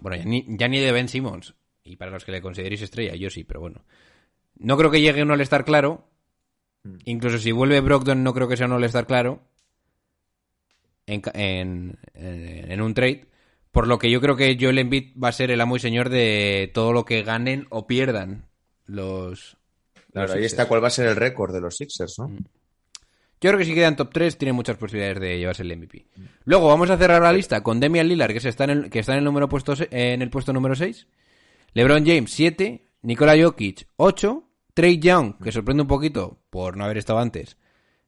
Bueno, 0.00 0.16
ya 0.18 0.24
ni, 0.24 0.44
ya 0.58 0.68
ni 0.68 0.78
de 0.78 0.92
Ben 0.92 1.08
Simmons. 1.08 1.54
Y 1.84 1.96
para 1.96 2.10
los 2.10 2.24
que 2.24 2.32
le 2.32 2.42
consideréis 2.42 2.82
estrella, 2.82 3.14
yo 3.14 3.30
sí, 3.30 3.44
pero 3.44 3.60
bueno. 3.60 3.82
No 4.58 4.76
creo 4.76 4.90
que 4.90 5.00
llegue 5.00 5.22
un 5.22 5.30
All-Star 5.30 5.64
claro. 5.64 6.06
Incluso 7.06 7.38
si 7.38 7.50
vuelve 7.52 7.80
Brogdon, 7.80 8.22
no 8.22 8.34
creo 8.34 8.46
que 8.48 8.56
sea 8.58 8.66
un 8.66 8.72
All-Star 8.72 9.06
claro. 9.06 9.42
En, 11.06 11.22
en- 11.34 11.98
en 12.14 12.80
un 12.82 12.94
trade. 12.94 13.26
Por 13.72 13.86
lo 13.86 13.98
que 13.98 14.10
yo 14.10 14.20
creo 14.20 14.36
que 14.36 14.56
Joel 14.60 14.78
Embiid 14.78 15.16
va 15.22 15.28
a 15.28 15.32
ser 15.32 15.50
el 15.50 15.60
amo 15.60 15.76
y 15.76 15.80
señor 15.80 16.08
de 16.10 16.70
todo 16.74 16.92
lo 16.92 17.04
que 17.04 17.22
ganen 17.22 17.66
o 17.70 17.86
pierdan 17.86 18.46
los. 18.90 19.56
Claro, 20.12 20.28
los 20.28 20.36
ahí 20.36 20.42
Sixers. 20.42 20.52
está 20.52 20.68
cuál 20.68 20.82
va 20.82 20.88
a 20.88 20.90
ser 20.90 21.06
el 21.06 21.16
récord 21.16 21.52
de 21.52 21.60
los 21.60 21.76
Sixers, 21.76 22.18
¿no? 22.18 22.30
Yo 23.42 23.48
creo 23.48 23.58
que 23.58 23.64
si 23.64 23.74
quedan 23.74 23.96
top 23.96 24.10
3 24.12 24.36
tiene 24.36 24.52
muchas 24.52 24.76
posibilidades 24.76 25.18
de 25.18 25.38
llevarse 25.38 25.62
el 25.62 25.74
MVP. 25.74 26.04
Luego 26.44 26.68
vamos 26.68 26.90
a 26.90 26.98
cerrar 26.98 27.22
la 27.22 27.32
lista 27.32 27.62
con 27.62 27.80
Demian 27.80 28.06
Lillard, 28.06 28.32
que, 28.32 28.40
se 28.40 28.50
está, 28.50 28.64
en 28.64 28.70
el, 28.70 28.90
que 28.90 28.98
está 28.98 29.12
en 29.12 29.18
el, 29.18 29.24
número 29.24 29.48
puesto, 29.48 29.74
en 29.90 30.20
el 30.20 30.28
puesto 30.28 30.52
número 30.52 30.74
6. 30.74 31.06
LeBron 31.72 32.04
James, 32.04 32.30
7. 32.32 32.84
Nikola 33.02 33.42
Jokic, 33.42 33.86
8. 33.96 34.44
Trey 34.74 34.98
Young, 34.98 35.42
que 35.42 35.52
sorprende 35.52 35.82
un 35.82 35.88
poquito 35.88 36.42
por 36.50 36.76
no 36.76 36.84
haber 36.84 36.98
estado 36.98 37.18
antes, 37.18 37.56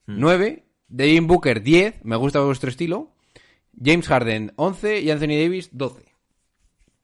9. 0.06 0.64
Devin 0.88 1.26
Booker, 1.26 1.62
10. 1.62 2.04
Me 2.04 2.16
gusta 2.16 2.40
vuestro 2.40 2.68
estilo. 2.68 3.14
James 3.82 4.06
Harden, 4.06 4.52
11. 4.56 5.00
Y 5.00 5.10
Anthony 5.10 5.38
Davis, 5.40 5.70
12. 5.72 6.11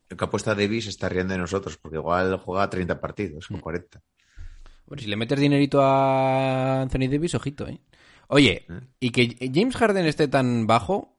El 0.08 0.16
que 0.16 0.24
apuesta 0.24 0.54
Davis 0.54 0.86
está 0.86 1.08
riendo 1.08 1.34
de 1.34 1.38
nosotros, 1.38 1.76
porque 1.76 1.98
igual 1.98 2.38
juega 2.38 2.70
30 2.70 3.00
partidos 3.00 3.50
o 3.50 3.60
40. 3.60 4.00
Bueno, 4.86 5.02
si 5.02 5.08
le 5.08 5.16
metes 5.16 5.38
dinerito 5.38 5.82
a 5.82 6.80
Anthony 6.82 7.08
Davis, 7.10 7.34
ojito, 7.34 7.68
¿eh? 7.68 7.80
Oye, 8.28 8.66
y 9.00 9.10
que 9.10 9.50
James 9.54 9.76
Harden 9.76 10.06
esté 10.06 10.28
tan 10.28 10.66
bajo, 10.66 11.18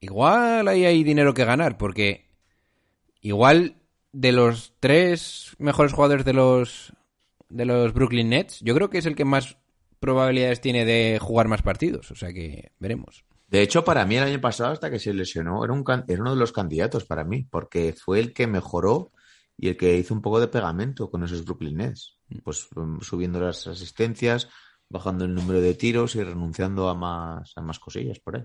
igual 0.00 0.68
ahí 0.68 0.84
hay 0.84 1.04
dinero 1.04 1.34
que 1.34 1.44
ganar, 1.44 1.78
porque 1.78 2.30
igual 3.20 3.76
de 4.12 4.32
los 4.32 4.74
tres 4.80 5.54
mejores 5.58 5.92
jugadores 5.92 6.24
de 6.24 6.32
los 6.32 6.92
de 7.48 7.64
los 7.64 7.92
Brooklyn 7.92 8.30
Nets, 8.30 8.60
yo 8.60 8.74
creo 8.74 8.90
que 8.90 8.98
es 8.98 9.06
el 9.06 9.14
que 9.14 9.24
más 9.24 9.56
probabilidades 10.00 10.60
tiene 10.60 10.84
de 10.84 11.18
jugar 11.20 11.48
más 11.48 11.62
partidos, 11.62 12.10
o 12.10 12.16
sea 12.16 12.32
que 12.32 12.72
veremos. 12.78 13.24
De 13.54 13.62
hecho, 13.62 13.84
para 13.84 14.04
mí 14.04 14.16
el 14.16 14.24
año 14.24 14.40
pasado, 14.40 14.72
hasta 14.72 14.90
que 14.90 14.98
se 14.98 15.14
lesionó, 15.14 15.62
era, 15.64 15.72
un, 15.72 15.84
can- 15.84 16.04
era 16.08 16.20
uno 16.20 16.32
de 16.32 16.40
los 16.40 16.50
candidatos 16.50 17.04
para 17.04 17.22
mí, 17.22 17.44
porque 17.48 17.92
fue 17.92 18.18
el 18.18 18.32
que 18.32 18.48
mejoró 18.48 19.12
y 19.56 19.68
el 19.68 19.76
que 19.76 19.96
hizo 19.96 20.12
un 20.12 20.22
poco 20.22 20.40
de 20.40 20.48
pegamento 20.48 21.08
con 21.08 21.22
esos 21.22 21.44
Brooklyn 21.44 21.76
Nets. 21.76 22.18
Pues 22.42 22.66
um, 22.74 23.00
subiendo 23.00 23.38
las 23.38 23.68
asistencias, 23.68 24.48
bajando 24.88 25.24
el 25.24 25.32
número 25.32 25.60
de 25.60 25.74
tiros 25.74 26.16
y 26.16 26.24
renunciando 26.24 26.88
a 26.88 26.96
más, 26.96 27.52
a 27.54 27.60
más 27.60 27.78
cosillas 27.78 28.18
por 28.18 28.38
ahí. 28.38 28.42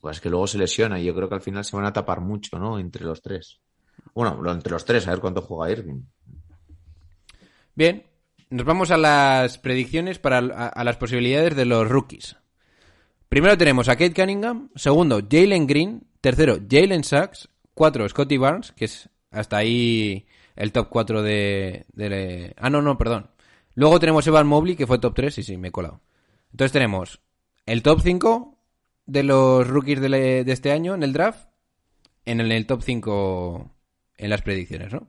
Pues 0.00 0.16
es 0.16 0.22
que 0.22 0.30
luego 0.30 0.46
se 0.46 0.56
lesiona 0.56 0.98
y 0.98 1.04
yo 1.04 1.14
creo 1.14 1.28
que 1.28 1.34
al 1.34 1.42
final 1.42 1.62
se 1.62 1.76
van 1.76 1.84
a 1.84 1.92
tapar 1.92 2.22
mucho, 2.22 2.58
¿no? 2.58 2.78
Entre 2.78 3.04
los 3.04 3.20
tres. 3.20 3.60
Bueno, 4.14 4.50
entre 4.50 4.72
los 4.72 4.86
tres, 4.86 5.06
a 5.06 5.10
ver 5.10 5.20
cuánto 5.20 5.42
juega 5.42 5.70
Irving. 5.70 6.00
Bien, 7.74 8.06
nos 8.48 8.64
vamos 8.64 8.90
a 8.92 8.96
las 8.96 9.58
predicciones 9.58 10.18
para 10.18 10.38
a, 10.38 10.68
a 10.68 10.84
las 10.84 10.96
posibilidades 10.96 11.54
de 11.54 11.66
los 11.66 11.86
rookies. 11.86 12.38
Primero 13.32 13.56
tenemos 13.56 13.88
a 13.88 13.96
Kate 13.96 14.12
Cunningham, 14.12 14.68
segundo 14.74 15.20
Jalen 15.26 15.66
Green, 15.66 16.02
tercero 16.20 16.58
Jalen 16.70 17.02
Sachs, 17.02 17.48
cuatro 17.72 18.06
Scotty 18.06 18.36
Barnes, 18.36 18.72
que 18.72 18.84
es 18.84 19.08
hasta 19.30 19.56
ahí 19.56 20.26
el 20.54 20.70
top 20.70 20.90
4 20.90 21.22
de, 21.22 21.86
de- 21.94 22.52
Ah, 22.58 22.68
no, 22.68 22.82
no, 22.82 22.98
perdón. 22.98 23.30
Luego 23.74 23.98
tenemos 23.98 24.26
Evan 24.26 24.46
Mobley, 24.46 24.76
que 24.76 24.86
fue 24.86 24.98
top 24.98 25.14
3, 25.14 25.34
sí, 25.34 25.42
sí, 25.42 25.56
me 25.56 25.68
he 25.68 25.72
colado. 25.72 26.02
Entonces 26.50 26.72
tenemos 26.72 27.22
el 27.64 27.82
top 27.82 28.02
5 28.02 28.58
de 29.06 29.22
los 29.22 29.66
rookies 29.66 30.02
de, 30.02 30.08
le- 30.10 30.44
de 30.44 30.52
este 30.52 30.70
año 30.70 30.94
en 30.94 31.02
el 31.02 31.14
draft, 31.14 31.48
en 32.26 32.38
el, 32.40 32.52
en 32.52 32.58
el 32.58 32.66
top 32.66 32.82
5 32.82 33.74
en 34.18 34.28
las 34.28 34.42
predicciones, 34.42 34.92
¿no? 34.92 35.08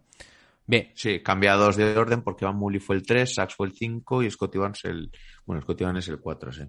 Bien, 0.66 0.92
Sí, 0.96 1.20
cambiados 1.22 1.76
de 1.76 1.98
orden 1.98 2.22
porque 2.22 2.46
Van 2.46 2.56
Mully 2.56 2.80
fue 2.80 2.96
el 2.96 3.04
3, 3.06 3.36
Sachs 3.36 3.56
fue 3.56 3.68
el 3.68 3.74
5 3.74 4.24
y 4.24 4.32
Scotty 4.32 4.58
Barnes 4.60 4.86
el... 4.86 5.12
Bueno, 5.46 5.62
Scotty 5.62 5.84
Barnes 5.84 6.06
es 6.06 6.10
el 6.10 6.22
4, 6.22 6.54
sí. 6.54 6.62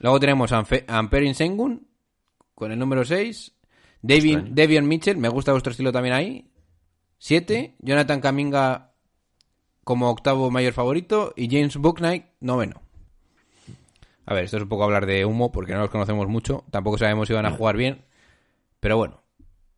Luego 0.00 0.18
tenemos 0.18 0.50
a 0.52 0.64
Amperin 0.88 1.34
Sengun 1.34 1.86
con 2.54 2.72
el 2.72 2.78
número 2.78 3.04
6. 3.04 3.54
David, 4.02 4.32
Extraño. 4.32 4.54
Devion 4.54 4.88
Mitchell, 4.88 5.18
me 5.18 5.28
gusta 5.28 5.52
vuestro 5.52 5.70
estilo 5.70 5.92
también 5.92 6.14
ahí. 6.14 6.50
7. 7.18 7.76
Jonathan 7.80 8.20
Kaminga 8.20 8.94
como 9.84 10.10
octavo 10.10 10.50
mayor 10.50 10.72
favorito. 10.72 11.34
Y 11.36 11.48
James 11.50 11.76
Booknight, 11.76 12.24
noveno. 12.40 12.80
A 14.24 14.34
ver, 14.34 14.44
esto 14.44 14.56
es 14.56 14.62
un 14.62 14.68
poco 14.70 14.84
hablar 14.84 15.04
de 15.04 15.26
humo 15.26 15.52
porque 15.52 15.74
no 15.74 15.80
los 15.80 15.90
conocemos 15.90 16.28
mucho. 16.28 16.64
Tampoco 16.70 16.96
sabemos 16.96 17.28
si 17.28 17.34
van 17.34 17.46
a 17.46 17.50
jugar 17.50 17.76
bien. 17.76 18.06
Pero 18.80 18.96
bueno, 18.96 19.22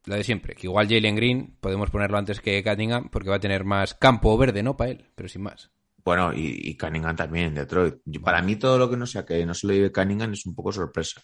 lo 0.05 0.15
de 0.15 0.23
siempre, 0.23 0.55
que 0.55 0.69
igual 0.69 0.89
Jalen 0.89 1.17
Green 1.17 1.57
podemos 1.61 1.91
ponerlo 1.91 2.19
antes 2.19 2.41
que 2.41 2.63
Cunningham 2.63 3.09
porque 3.11 3.31
va 3.31 3.37
a 3.37 3.41
tener 3.41 3.65
más 3.65 3.95
campo 3.95 4.39
verde, 4.39 4.63
¿no? 4.63 4.77
Para 4.77 4.93
él, 4.93 5.07
pero 5.17 5.29
sin 5.29 5.43
más. 5.43 5.73
Bueno, 6.05 6.33
y, 6.33 6.71
y 6.71 6.77
Cunningham 6.77 7.17
también 7.17 7.47
en 7.47 7.55
Detroit. 7.55 7.97
Para 8.23 8.43
mí 8.43 8.57
todo 8.57 8.79
lo 8.79 8.91
que 8.91 8.97
no 8.97 9.07
sea 9.07 9.25
que 9.25 9.47
no 9.47 9.55
se 9.55 9.67
lo 9.67 9.73
lleve 9.73 9.93
Cunningham 9.93 10.33
es 10.33 10.47
un 10.47 10.55
poco 10.55 10.73
sorpresa. 10.73 11.23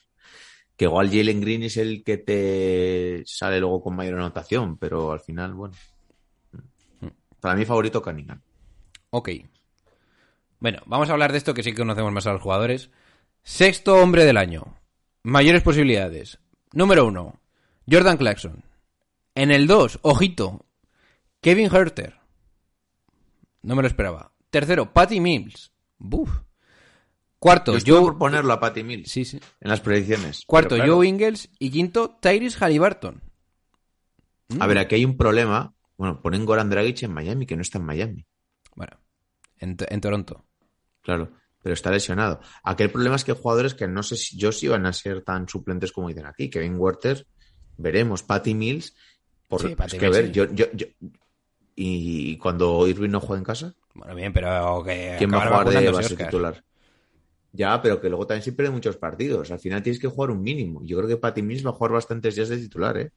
Que 0.77 0.85
igual 0.85 1.11
Jalen 1.11 1.41
Green 1.41 1.65
es 1.65 1.77
el 1.77 2.05
que 2.05 2.19
te 2.19 3.23
sale 3.27 3.59
luego 3.59 3.83
con 3.83 3.97
mayor 3.97 4.15
anotación, 4.15 4.79
pero 4.79 5.11
al 5.11 5.21
final, 5.21 5.55
bueno. 5.55 5.75
Para 7.41 7.57
mí 7.57 7.65
favorito 7.65 8.03
Cunningham. 8.03 8.41
Ok. 9.11 9.31
Bueno, 10.61 10.81
vamos 10.87 11.09
a 11.09 11.13
hablar 11.13 11.33
de 11.33 11.39
esto 11.39 11.55
que 11.55 11.63
sí 11.63 11.73
que 11.73 11.79
conocemos 11.79 12.13
más 12.13 12.27
a 12.27 12.33
los 12.33 12.43
jugadores. 12.43 12.91
Sexto 13.43 13.97
hombre 13.97 14.25
del 14.25 14.37
año. 14.37 14.77
Mayores 15.23 15.63
posibilidades. 15.63 16.39
Número 16.73 17.07
uno, 17.07 17.41
Jordan 17.91 18.17
Clarkson. 18.17 18.65
En 19.35 19.51
el 19.51 19.67
2, 19.67 20.01
ojito, 20.03 20.67
Kevin 21.41 21.75
Herter. 21.75 22.19
No 23.63 23.75
me 23.75 23.83
lo 23.83 23.89
esperaba. 23.89 24.33
Tercero, 24.51 24.93
Patty 24.93 25.21
Mills. 25.21 25.73
Buf. 25.99 26.31
Cuarto, 27.39 27.79
Yo 27.79 27.97
Joe... 27.97 28.05
por 28.05 28.19
ponerlo 28.19 28.53
a 28.53 28.59
Patty 28.61 28.83
Mills 28.83 29.11
Sí, 29.11 29.25
sí. 29.25 29.39
en 29.61 29.71
las 29.71 29.81
predicciones. 29.81 30.43
Cuarto, 30.47 30.75
claro, 30.75 30.97
Joe 30.97 31.07
Ingles. 31.07 31.51
Y 31.59 31.71
quinto, 31.71 32.17
Tyrese 32.21 32.59
Halliburton. 32.59 33.23
A 34.59 34.67
ver, 34.67 34.79
aquí 34.79 34.97
hay 34.97 35.05
un 35.05 35.17
problema. 35.17 35.75
Bueno, 35.97 36.21
ponen 36.23 36.45
Goran 36.47 36.71
Dragic 36.71 37.03
en 37.03 37.13
Miami, 37.13 37.47
que 37.47 37.55
no 37.57 37.63
está 37.63 37.79
en 37.79 37.85
Miami. 37.85 38.27
Bueno, 38.75 38.99
en, 39.59 39.77
en 39.89 40.01
Toronto. 40.01 40.45
Claro, 41.03 41.33
pero 41.63 41.75
está 41.75 41.91
lesionado. 41.91 42.41
Aquel 42.63 42.91
problema 42.91 43.17
es 43.17 43.25
que 43.25 43.33
hay 43.33 43.39
jugadores 43.41 43.75
que 43.75 43.87
no 43.87 44.03
sé 44.03 44.17
si 44.17 44.37
yo 44.39 44.51
si 44.53 44.67
van 44.69 44.87
a 44.87 44.93
ser 44.93 45.23
tan 45.23 45.49
suplentes 45.49 45.93
como 45.93 46.09
dicen 46.09 46.27
aquí. 46.27 46.49
Kevin 46.51 46.77
Werther, 46.77 47.27
veremos. 47.77 48.23
Patty 48.23 48.55
Mills, 48.55 48.95
por, 49.49 49.63
Sí, 49.63 49.75
Patty 49.75 49.97
es 49.97 50.01
que 50.01 50.07
a 50.07 50.11
Mills, 50.11 50.17
ver, 50.17 50.27
sí. 50.27 50.33
yo, 50.33 50.45
yo, 50.55 50.67
yo- 50.73 50.87
y 51.77 52.37
cuando 52.39 52.87
Irving 52.89 53.11
no 53.11 53.21
juega 53.21 53.39
en 53.39 53.45
casa, 53.45 53.75
Bueno, 53.99 54.15
bien, 54.15 54.33
pero 54.33 54.83
que 54.85 55.17
¿quién 55.19 55.33
va 55.33 55.45
a 55.45 55.49
jugar 55.49 55.69
de 55.71 55.91
base 55.91 56.17
titular? 56.17 56.63
Ya, 57.53 57.83
pero 57.83 58.01
que 58.01 58.09
luego 58.09 58.27
también 58.27 58.45
se 58.45 58.53
pierden 58.53 58.75
muchos 58.75 58.97
partidos. 58.97 59.51
Al 59.51 59.59
final 59.59 59.83
tienes 59.83 60.01
que 60.01 60.07
jugar 60.07 60.31
un 60.31 60.41
mínimo. 60.41 60.81
Yo 60.85 60.97
creo 60.99 61.09
que 61.09 61.17
Patty 61.17 61.43
Mills 61.43 61.67
va 61.67 61.71
a 61.71 61.73
jugar 61.73 61.93
bastantes 61.93 62.37
días 62.37 62.49
de 62.49 62.59
titular, 62.59 62.97
¿eh? 62.99 63.11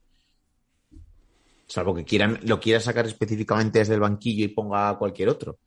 Salvo 1.68 1.94
que 1.94 2.04
quieran, 2.04 2.40
lo 2.44 2.60
quiera 2.60 2.80
sacar 2.80 3.06
específicamente 3.06 3.80
desde 3.80 3.94
el 3.94 4.00
banquillo 4.00 4.44
y 4.44 4.50
ponga 4.50 4.90
a 4.90 4.98
cualquier 4.98 5.30
otro. 5.30 5.60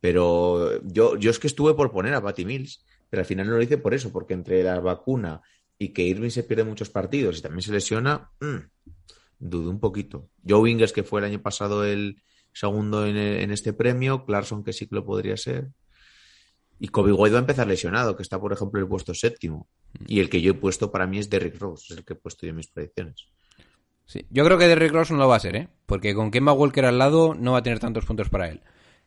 Pero 0.00 0.82
yo, 0.82 1.16
yo 1.16 1.30
es 1.30 1.38
que 1.38 1.46
estuve 1.46 1.74
por 1.74 1.92
poner 1.92 2.14
a 2.14 2.22
Patty 2.22 2.44
Mills, 2.44 2.84
pero 3.10 3.20
al 3.20 3.26
final 3.26 3.46
no 3.46 3.56
lo 3.56 3.62
hice 3.62 3.78
por 3.78 3.92
eso, 3.92 4.10
porque 4.10 4.34
entre 4.34 4.62
la 4.62 4.80
vacuna 4.80 5.42
y 5.78 5.88
que 5.88 6.02
Irving 6.02 6.30
se 6.30 6.44
pierde 6.44 6.64
muchos 6.64 6.88
partidos 6.88 7.38
y 7.38 7.42
también 7.42 7.62
se 7.62 7.72
lesiona, 7.72 8.30
mm, 8.40 8.56
dudo 9.38 9.70
un 9.70 9.78
poquito. 9.78 10.30
Joe 10.48 10.70
Ingles, 10.70 10.92
que 10.92 11.02
fue 11.02 11.20
el 11.20 11.26
año 11.26 11.42
pasado 11.42 11.84
el 11.84 12.22
segundo 12.52 13.06
en, 13.06 13.50
este 13.50 13.72
premio, 13.72 14.24
Clarkson, 14.24 14.62
que 14.62 14.72
sí 14.72 14.86
que 14.86 14.94
lo 14.94 15.04
podría 15.04 15.36
ser. 15.36 15.70
Y 16.78 16.88
Kobe 16.88 17.12
White 17.12 17.32
va 17.32 17.38
a 17.38 17.40
empezar 17.40 17.66
lesionado, 17.66 18.16
que 18.16 18.22
está, 18.22 18.40
por 18.40 18.52
ejemplo, 18.52 18.80
el 18.80 18.88
puesto 18.88 19.14
séptimo. 19.14 19.68
Y 20.06 20.20
el 20.20 20.28
que 20.28 20.40
yo 20.40 20.52
he 20.52 20.54
puesto 20.54 20.90
para 20.90 21.06
mí 21.06 21.18
es 21.18 21.30
Derrick 21.30 21.58
Rose, 21.58 21.92
es 21.92 21.98
el 21.98 22.04
que 22.04 22.14
he 22.14 22.16
puesto 22.16 22.44
yo 22.44 22.50
en 22.50 22.56
mis 22.56 22.68
predicciones. 22.68 23.26
Sí. 24.04 24.26
Yo 24.30 24.44
creo 24.44 24.58
que 24.58 24.66
Derrick 24.66 24.92
Rose 24.92 25.12
no 25.12 25.20
lo 25.20 25.28
va 25.28 25.36
a 25.36 25.40
ser, 25.40 25.56
¿eh? 25.56 25.68
Porque 25.86 26.14
con 26.14 26.30
Kemba 26.30 26.52
Walker 26.52 26.84
al 26.84 26.98
lado 26.98 27.34
no 27.34 27.52
va 27.52 27.58
a 27.58 27.62
tener 27.62 27.78
tantos 27.78 28.04
puntos 28.04 28.28
para 28.28 28.48
él. 28.48 28.60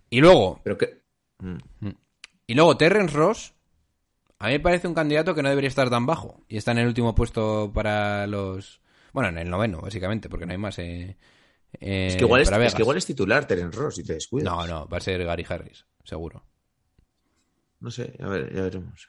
Y 0.09 0.21
luego, 0.21 0.61
Pero 0.63 0.77
que. 0.77 1.01
Mm. 1.39 1.89
y 2.47 2.53
luego 2.53 2.77
Terrence 2.77 3.15
Ross, 3.15 3.53
a 4.39 4.47
mí 4.47 4.53
me 4.53 4.59
parece 4.61 4.87
un 4.87 4.93
candidato 4.93 5.35
que 5.35 5.43
no 5.43 5.49
debería 5.49 5.67
estar 5.67 5.89
tan 5.89 6.05
bajo. 6.05 6.45
Y 6.47 6.57
está 6.57 6.71
en 6.71 6.79
el 6.79 6.87
último 6.87 7.13
puesto 7.13 7.71
para 7.73 8.25
los... 8.25 8.81
Bueno, 9.11 9.29
en 9.29 9.37
el 9.37 9.49
noveno, 9.49 9.81
básicamente, 9.81 10.29
porque 10.29 10.45
no 10.45 10.53
hay 10.53 10.57
más. 10.57 10.79
eh, 10.79 11.17
eh, 11.81 12.07
Es, 12.07 12.15
que 12.15 12.23
igual 12.23 12.41
es, 12.41 12.49
para 12.49 12.57
es 12.57 12.59
Vegas. 12.61 12.75
que 12.75 12.81
igual 12.81 12.97
es 12.97 13.05
titular 13.05 13.47
Terence 13.47 13.77
Ross 13.77 13.97
y 13.99 14.03
te 14.03 14.13
descuidas. 14.13 14.51
No, 14.51 14.65
no, 14.67 14.87
va 14.87 14.97
a 14.97 15.01
ser 15.01 15.23
Gary 15.23 15.45
Harris, 15.47 15.85
seguro. 16.03 16.43
No 17.79 17.91
sé, 17.91 18.15
a 18.19 18.27
ver, 18.27 18.53
ya 18.53 18.61
veremos. 18.63 19.07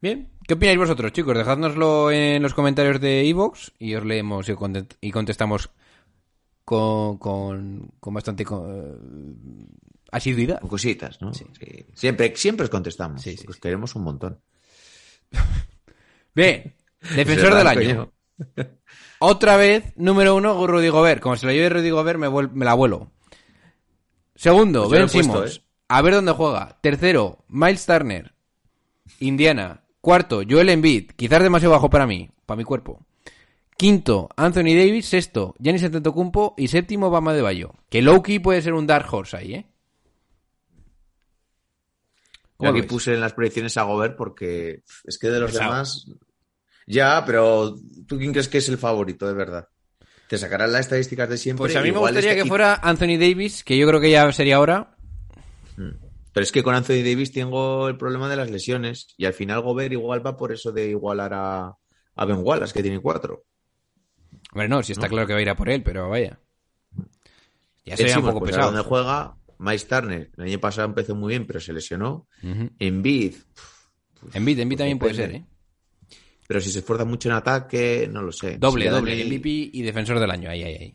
Bien, 0.00 0.30
¿qué 0.46 0.54
opináis 0.54 0.78
vosotros, 0.78 1.12
chicos? 1.12 1.36
Dejádnoslo 1.36 2.10
en 2.10 2.42
los 2.42 2.54
comentarios 2.54 3.00
de 3.00 3.28
Evox 3.28 3.72
y 3.78 3.94
os 3.94 4.04
leemos 4.04 4.46
y 5.00 5.10
contestamos 5.10 5.70
con, 6.64 7.18
con, 7.18 7.90
con 8.00 8.14
bastante 8.14 8.44
eh, 8.44 8.94
asiduidad. 10.10 10.60
Cositas, 10.60 11.20
¿no? 11.20 11.34
Sí. 11.34 11.44
Sí. 11.58 11.86
Siempre, 11.94 12.34
siempre 12.36 12.64
os 12.64 12.70
contestamos. 12.70 13.20
Sí, 13.20 13.36
os 13.46 13.56
queremos 13.56 13.94
un 13.94 14.04
montón. 14.04 14.40
Bien, 16.34 16.74
defensor 17.14 17.54
del 17.56 17.66
año. 17.66 18.12
Otra 19.22 19.58
vez, 19.58 19.92
número 19.96 20.34
uno, 20.34 20.66
Rudy 20.66 20.88
Gobert. 20.88 21.20
Como 21.20 21.36
se 21.36 21.44
lo 21.44 21.52
lleve 21.52 21.68
Rudy 21.68 21.90
Gobert, 21.90 22.18
me, 22.18 22.64
la 22.64 22.72
vuelo. 22.72 23.10
Segundo, 24.34 24.88
Pues 24.88 24.98
Ben 24.98 25.10
puesto. 25.10 25.44
¿eh? 25.44 25.62
A 25.88 26.00
ver 26.00 26.14
dónde 26.14 26.32
juega. 26.32 26.78
Tercero, 26.80 27.44
Miles 27.48 27.84
Turner. 27.84 28.32
Indiana. 29.18 29.82
Cuarto, 30.00 30.40
Joel 30.48 30.70
Embiid. 30.70 31.10
Quizás 31.16 31.42
demasiado 31.42 31.74
bajo 31.74 31.90
para 31.90 32.06
mí, 32.06 32.30
para 32.46 32.56
mi 32.56 32.64
cuerpo. 32.64 33.04
Quinto, 33.76 34.30
Anthony 34.36 34.74
Davis. 34.74 35.08
Sexto, 35.08 35.54
Giannis 35.58 35.84
Antetokounmpo. 35.84 36.54
Y 36.56 36.68
séptimo, 36.68 37.10
Bama 37.10 37.34
de 37.34 37.42
Bayo. 37.42 37.74
Que 37.90 38.00
Loki 38.00 38.38
puede 38.38 38.62
ser 38.62 38.72
un 38.72 38.86
Dark 38.86 39.12
Horse 39.12 39.36
ahí, 39.36 39.54
¿eh? 39.54 39.66
Yo 42.32 42.56
¿Cómo 42.56 42.72
lo 42.72 42.78
aquí 42.78 42.88
puse 42.88 43.12
en 43.12 43.20
las 43.20 43.34
predicciones 43.34 43.76
a 43.76 43.82
Gobert 43.82 44.16
porque 44.16 44.82
es 45.04 45.18
que 45.18 45.28
de 45.28 45.40
los 45.40 45.52
demás. 45.52 46.06
Ya, 46.90 47.22
pero 47.24 47.76
¿tú 48.08 48.18
quién 48.18 48.32
crees 48.32 48.48
que 48.48 48.58
es 48.58 48.68
el 48.68 48.76
favorito 48.78 49.26
de 49.26 49.34
verdad? 49.34 49.68
Te 50.28 50.38
sacarán 50.38 50.72
las 50.72 50.82
estadísticas 50.82 51.28
de 51.28 51.38
siempre. 51.38 51.60
Pues 51.64 51.76
a 51.76 51.82
mí 51.82 51.92
me 51.92 51.98
gustaría 51.98 52.30
este- 52.32 52.42
que 52.42 52.48
fuera 52.48 52.74
Anthony 52.82 53.16
Davis, 53.18 53.62
que 53.62 53.78
yo 53.78 53.86
creo 53.86 54.00
que 54.00 54.10
ya 54.10 54.30
sería 54.32 54.56
ahora. 54.56 54.96
Pero 55.76 56.44
es 56.44 56.52
que 56.52 56.62
con 56.62 56.74
Anthony 56.74 57.02
Davis 57.04 57.32
tengo 57.32 57.88
el 57.88 57.96
problema 57.96 58.28
de 58.28 58.36
las 58.36 58.50
lesiones. 58.50 59.08
Y 59.16 59.24
al 59.24 59.32
final 59.34 59.60
Gobert 59.62 59.92
igual 59.92 60.24
va 60.24 60.36
por 60.36 60.52
eso 60.52 60.72
de 60.72 60.90
igualar 60.90 61.32
a, 61.34 61.76
a 62.14 62.24
Ben 62.24 62.38
Wallace, 62.42 62.72
que 62.72 62.82
tiene 62.82 63.00
cuatro. 63.00 63.44
Hombre, 64.52 64.68
no, 64.68 64.82
si 64.82 64.92
está 64.92 65.08
claro 65.08 65.26
que 65.26 65.32
va 65.32 65.38
a 65.38 65.42
ir 65.42 65.50
a 65.50 65.56
por 65.56 65.68
él, 65.68 65.82
pero 65.82 66.08
vaya. 66.08 66.40
Ya 67.84 67.96
sería 67.96 68.12
Encima, 68.14 68.28
un 68.28 68.34
poco 68.34 68.40
pues, 68.40 68.52
pesado. 68.52 68.72
donde 68.72 68.88
juega, 68.88 69.36
Miles 69.58 69.86
Turner. 69.86 70.30
El 70.36 70.44
año 70.44 70.58
pasado 70.60 70.86
empezó 70.88 71.14
muy 71.14 71.30
bien, 71.30 71.46
pero 71.46 71.60
se 71.60 71.72
lesionó. 71.72 72.26
Ujú. 72.42 72.70
Embiid. 72.78 73.34
Envid, 74.34 74.58
Envid 74.60 74.78
también 74.78 74.98
puede 74.98 75.14
ser. 75.14 75.32
¿eh? 75.32 75.44
Pero 76.50 76.60
si 76.60 76.72
se 76.72 76.80
esfuerza 76.80 77.04
mucho 77.04 77.28
en 77.28 77.36
ataque, 77.36 78.08
no 78.10 78.22
lo 78.22 78.32
sé. 78.32 78.58
Doble, 78.58 78.86
Si 78.86 78.90
doble. 78.90 79.24
MVP 79.24 79.70
y 79.72 79.82
defensor 79.82 80.18
del 80.18 80.32
año. 80.32 80.50
Ahí, 80.50 80.64
ahí, 80.64 80.74
ahí. 80.74 80.94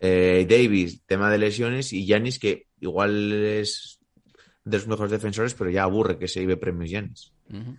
Eh, 0.00 0.44
Davis, 0.50 1.06
tema 1.06 1.30
de 1.30 1.38
lesiones. 1.38 1.92
Y 1.92 2.04
Yanis, 2.04 2.40
que 2.40 2.66
igual 2.80 3.32
es 3.32 4.00
de 4.64 4.78
los 4.78 4.88
mejores 4.88 5.12
defensores, 5.12 5.54
pero 5.54 5.70
ya 5.70 5.84
aburre 5.84 6.18
que 6.18 6.26
se 6.26 6.40
lleve 6.40 6.56
premios 6.56 6.90
Yanis. 6.90 7.32
Ujú. 7.50 7.76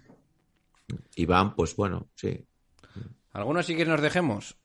Iván, 1.17 1.53
pues 1.53 1.75
bueno, 1.75 2.07
sí. 2.15 2.45
¿Algunos 3.33 3.65
sí 3.65 3.75
que 3.75 3.83
nos 3.83 4.01
dejemos? 4.01 4.55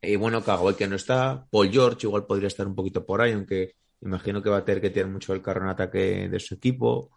Y 0.00 0.16
bueno, 0.16 0.42
Kawhi 0.42 0.72
que 0.72 0.88
no 0.88 0.96
está. 0.96 1.46
Paul 1.50 1.70
George 1.70 2.06
igual 2.06 2.24
podría 2.24 2.48
estar 2.48 2.66
un 2.66 2.74
poquito 2.74 3.04
por 3.04 3.20
ahí, 3.20 3.32
aunque 3.32 3.74
imagino 4.00 4.40
que 4.40 4.48
va 4.48 4.56
a 4.56 4.64
tener 4.64 4.80
que 4.80 4.88
tirar 4.88 5.10
mucho 5.10 5.34
el 5.34 5.42
carro 5.42 5.64
en 5.64 5.68
ataque 5.68 6.30
de 6.30 6.40
su 6.40 6.54
equipo. 6.54 7.10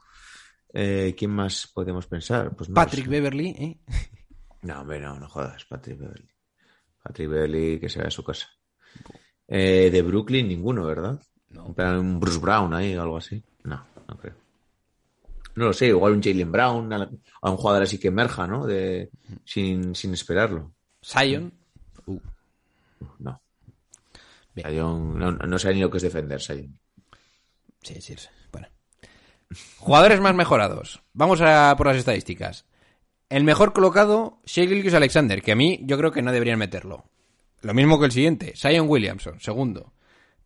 Eh, 0.73 1.15
¿Quién 1.17 1.31
más 1.31 1.67
podemos 1.73 2.05
pensar? 2.07 2.55
Pues 2.55 2.69
no 2.69 2.75
Patrick 2.75 3.05
sé. 3.05 3.11
Beverly, 3.11 3.49
¿eh? 3.49 3.77
No, 4.61 4.81
hombre, 4.81 4.99
no, 4.99 5.17
no 5.17 5.29
jodas, 5.29 5.63
Patrick 5.65 5.97
Beverly. 5.97 6.29
Patrick 7.01 7.29
Beverly 7.29 7.79
que 7.79 7.87
se 7.87 8.01
a 8.01 8.11
su 8.11 8.23
casa. 8.25 8.47
Eh, 9.47 9.89
de 9.89 10.01
Brooklyn, 10.01 10.47
ninguno, 10.49 10.85
¿verdad? 10.85 11.19
No. 11.51 11.65
Un 11.65 12.19
Bruce 12.19 12.39
Brown 12.39 12.73
ahí 12.73 12.93
o 12.95 13.01
algo 13.01 13.17
así. 13.17 13.41
No, 13.63 13.83
no 14.07 14.17
creo. 14.17 14.35
No 15.55 15.65
lo 15.67 15.73
sé, 15.73 15.87
igual 15.87 16.13
un 16.13 16.21
Jalen 16.21 16.51
Brown, 16.51 16.91
a 16.93 17.49
un 17.49 17.57
jugador 17.57 17.83
así 17.83 17.97
que 17.99 18.09
emerja, 18.09 18.45
¿no? 18.47 18.65
De, 18.67 19.09
sin, 19.45 19.95
sin 19.95 20.13
esperarlo. 20.13 20.73
Zion. 21.03 21.53
No. 23.17 23.41
Bien. 24.53 24.67
Sion- 24.67 25.13
no, 25.17 25.31
no 25.31 25.57
sé 25.59 25.73
ni 25.73 25.79
lo 25.79 25.89
que 25.89 25.97
es 25.97 26.03
defender, 26.03 26.41
Sion. 26.41 26.77
Sí, 27.81 28.01
sí, 28.01 28.15
sí. 28.17 28.27
Jugadores 29.77 30.19
más 30.21 30.35
mejorados. 30.35 31.01
Vamos 31.13 31.41
a 31.41 31.75
por 31.77 31.87
las 31.87 31.97
estadísticas. 31.97 32.65
El 33.29 33.43
mejor 33.43 33.73
colocado, 33.73 34.39
Shea 34.45 34.67
Gilgeous 34.67 34.93
Alexander, 34.93 35.41
que 35.41 35.51
a 35.51 35.55
mí 35.55 35.79
yo 35.83 35.97
creo 35.97 36.11
que 36.11 36.21
no 36.21 36.31
deberían 36.31 36.59
meterlo. 36.59 37.05
Lo 37.61 37.73
mismo 37.73 37.99
que 37.99 38.05
el 38.05 38.11
siguiente, 38.11 38.53
Zion 38.55 38.87
Williamson, 38.89 39.39
segundo. 39.39 39.93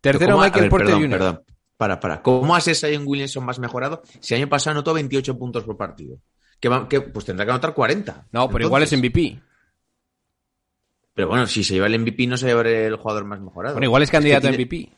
Tercero, 0.02 0.32
¿Cómo- 0.34 0.44
a 0.44 0.46
Michael 0.48 0.62
ver, 0.64 0.70
Porter 0.70 0.86
perdón, 0.88 1.02
Jr. 1.02 1.18
Perdón, 1.18 1.44
para, 1.78 2.00
para. 2.00 2.22
¿Cómo 2.22 2.56
hace 2.56 2.76
Sion 2.76 3.04
Williamson 3.06 3.46
más 3.46 3.60
mejorado 3.60 4.02
si 4.20 4.34
el 4.34 4.42
año 4.42 4.50
pasado 4.50 4.72
anotó 4.72 4.94
28 4.94 5.38
puntos 5.38 5.64
por 5.64 5.78
partido? 5.78 6.18
Que, 6.60 6.70
va- 6.70 6.88
que, 6.90 7.02
pues 7.02 7.26
tendrá 7.26 7.46
que 7.46 7.52
anotar 7.52 7.74
40. 7.74 8.28
No, 8.32 8.50
pero 8.50 8.66
igual 8.66 8.84
es 8.84 8.94
MVP. 8.98 9.40
Pero 11.14 11.28
bueno, 11.28 11.46
si 11.46 11.64
se 11.64 11.76
lleva 11.76 11.88
el 11.88 12.00
MVP 12.00 12.26
no 12.28 12.38
se 12.38 12.48
lleva 12.48 12.62
el 12.62 12.96
jugador 12.96 13.26
más 13.26 13.40
mejorado. 13.40 13.76
Bueno, 13.76 13.86
igual 13.86 14.02
es 14.04 14.10
que 14.10 14.18
candidato 14.18 14.48
a 14.48 14.52
MVP. 14.52 14.90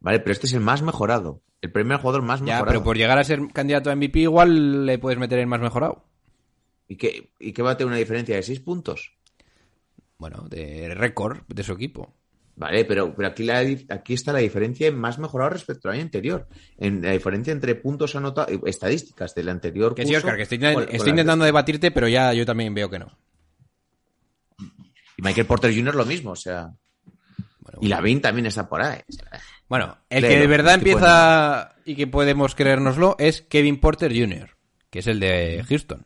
Vale, 0.00 0.18
pero 0.20 0.32
este 0.32 0.46
es 0.46 0.52
el 0.54 0.60
más 0.60 0.82
mejorado. 0.82 1.40
El 1.62 1.72
primer 1.72 1.96
jugador 1.98 2.20
más 2.22 2.40
Ya, 2.40 2.44
mejorado. 2.46 2.66
pero 2.66 2.84
por 2.84 2.96
llegar 2.98 3.18
a 3.18 3.24
ser 3.24 3.40
candidato 3.54 3.90
a 3.90 3.96
MVP 3.96 4.18
igual 4.20 4.84
le 4.84 4.98
puedes 4.98 5.18
meter 5.18 5.38
el 5.38 5.46
más 5.46 5.60
mejorado. 5.60 6.04
¿Y 6.88 6.96
qué, 6.96 7.30
¿Y 7.40 7.52
qué 7.52 7.62
va 7.62 7.70
a 7.70 7.76
tener 7.78 7.88
una 7.88 7.96
diferencia 7.96 8.36
de 8.36 8.42
6 8.42 8.60
puntos? 8.60 9.16
bueno, 10.18 10.46
de 10.48 10.94
récord 10.94 11.38
de 11.48 11.64
su 11.64 11.72
equipo. 11.72 12.14
Vale, 12.54 12.84
pero, 12.84 13.12
pero 13.12 13.26
aquí, 13.28 13.42
la, 13.42 13.58
aquí 13.88 14.14
está 14.14 14.32
la 14.32 14.38
diferencia 14.38 14.86
en 14.86 14.96
más 14.96 15.18
mejorado 15.18 15.50
respecto 15.50 15.88
al 15.88 15.94
año 15.94 16.02
anterior. 16.04 16.46
En 16.78 17.02
la 17.02 17.10
diferencia 17.10 17.52
entre 17.52 17.74
puntos 17.74 18.14
anotados, 18.14 18.56
estadísticas 18.66 19.34
del 19.34 19.48
anterior 19.48 19.94
Que 19.96 20.02
sí, 20.02 20.12
curso 20.12 20.18
Oscar, 20.26 20.36
que 20.36 20.42
estoy, 20.42 20.58
con- 20.60 20.74
con 20.74 20.82
estoy 20.84 20.98
la- 21.06 21.10
intentando 21.10 21.44
debatirte, 21.44 21.90
pero 21.90 22.06
ya 22.06 22.32
yo 22.34 22.46
también 22.46 22.72
veo 22.72 22.88
que 22.88 23.00
no. 23.00 23.18
Y 25.16 25.22
Michael 25.22 25.46
Porter 25.46 25.74
Jr. 25.74 25.94
lo 25.94 26.04
mismo, 26.04 26.30
o 26.32 26.36
sea. 26.36 26.70
Bueno, 27.60 27.78
Y 27.80 27.88
Lavin 27.88 28.20
también 28.20 28.46
está 28.46 28.68
por 28.68 28.82
ahí. 28.82 29.00
Bueno, 29.72 29.96
el 30.10 30.20
que 30.22 30.38
de 30.38 30.46
verdad 30.46 30.74
es 30.74 30.82
que 30.82 30.90
empieza 30.90 31.74
y 31.86 31.94
que 31.96 32.06
podemos 32.06 32.54
creérnoslo 32.54 33.16
es 33.18 33.40
Kevin 33.40 33.80
Porter 33.80 34.12
Jr., 34.14 34.50
que 34.90 34.98
es 34.98 35.06
el 35.06 35.18
de 35.18 35.64
Houston. 35.66 36.04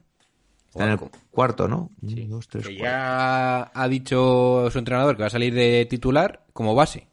Está 0.69 0.85
en 0.85 0.91
el 0.91 0.99
cuarto, 1.33 1.67
¿no? 1.67 1.91
Sí. 2.07 2.27
Dos, 2.29 2.47
tres, 2.47 2.65
Que 2.69 2.77
ya 2.77 3.73
ha 3.75 3.89
dicho 3.89 4.71
su 4.71 4.79
entrenador 4.79 5.17
que 5.17 5.23
va 5.23 5.27
a 5.27 5.31
salir 5.31 5.53
de 5.53 5.85
titular 5.91 6.45
como 6.53 6.77
base. 6.77 7.09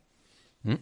¿Mm? 0.62 0.76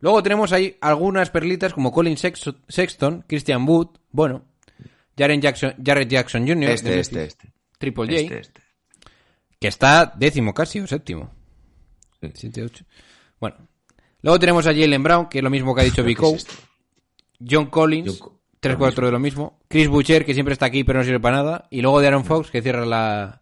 Luego 0.00 0.20
tenemos 0.20 0.50
ahí 0.50 0.76
algunas 0.80 1.30
perlitas 1.30 1.72
como 1.74 1.92
Colin 1.92 2.16
Sex- 2.16 2.52
Sexton, 2.66 3.24
Christian 3.28 3.64
Wood, 3.68 3.86
bueno, 4.10 4.46
Jackson, 5.16 5.74
Jared 5.80 6.08
Jackson 6.08 6.44
Jr., 6.44 6.70
Este, 6.70 6.90
de 6.90 6.98
este, 6.98 7.24
este. 7.26 7.52
Triple 7.78 8.06
J, 8.06 8.16
Este, 8.20 8.38
este. 8.40 8.60
que 9.60 9.68
está 9.68 10.12
décimo 10.16 10.52
casi 10.52 10.80
o 10.80 10.88
séptimo. 10.88 11.30
Sí. 12.20 12.32
Siete, 12.34 12.64
ocho. 12.64 12.84
Bueno, 13.38 13.68
luego 14.22 14.38
tenemos 14.38 14.66
a 14.66 14.70
Jalen 14.74 15.02
Brown, 15.02 15.28
que 15.28 15.38
es 15.38 15.44
lo 15.44 15.50
mismo 15.50 15.74
que 15.74 15.80
ha 15.82 15.84
dicho 15.84 16.02
¿Qué 16.02 16.08
Vico, 16.08 16.34
es? 16.34 16.46
John 17.46 17.66
Collins, 17.66 18.18
John 18.20 18.30
Co- 18.30 18.38
3-4 18.60 19.06
de 19.06 19.12
lo 19.12 19.18
mismo. 19.18 19.58
Chris 19.68 19.88
Butcher, 19.88 20.24
que 20.24 20.34
siempre 20.34 20.52
está 20.52 20.66
aquí 20.66 20.84
pero 20.84 21.00
no 21.00 21.04
sirve 21.04 21.20
para 21.20 21.36
nada. 21.38 21.66
Y 21.70 21.82
luego 21.82 22.00
de 22.00 22.06
Aaron 22.06 22.24
Fox, 22.24 22.50
que 22.50 22.62
cierra 22.62 22.86
la- 22.86 23.40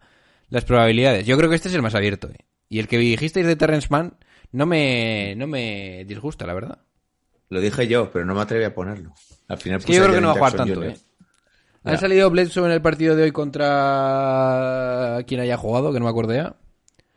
las 0.49 0.64
probabilidades. 0.64 1.27
Yo 1.27 1.37
creo 1.37 1.49
que 1.51 1.57
este 1.57 1.69
es 1.69 1.75
el 1.75 1.83
más 1.83 1.95
abierto. 1.95 2.29
¿eh? 2.31 2.38
Y 2.69 2.79
el 2.79 2.88
que 2.88 2.99
dijisteis 2.99 3.47
de 3.47 3.57
Terrence 3.57 3.88
Mann 3.90 4.14
no 4.53 4.66
me, 4.66 5.35
no 5.37 5.47
me 5.47 6.05
disgusta, 6.07 6.47
la 6.47 6.55
verdad. 6.55 6.79
Lo 7.51 7.61
dije 7.61 7.87
yo, 7.88 8.11
pero 8.11 8.25
no 8.25 8.35
me 8.35 8.40
atreví 8.40 8.64
a 8.64 8.75
ponerlo. 8.75 9.12
Al 9.49 9.59
final 9.59 9.81
Es 9.81 9.85
que 9.87 9.93
yo 9.95 10.03
creo 10.03 10.14
que 10.14 10.21
no 10.21 10.29
va 10.29 10.33
a 10.35 10.37
jugar 10.37 10.53
tanto. 10.55 10.83
¿eh? 10.85 10.97
Han 11.85 11.99
salido 11.99 12.31
Bledsoe 12.31 12.66
en 12.66 12.73
el 12.73 12.81
partido 12.83 13.16
de 13.16 13.25
hoy 13.25 13.33
contra 13.33 15.19
quien 15.27 15.40
haya 15.40 15.57
jugado, 15.57 15.93
que 15.93 15.99
no 15.99 16.05
me 16.05 16.11
acuerdo 16.11 16.35
ya. 16.35 16.57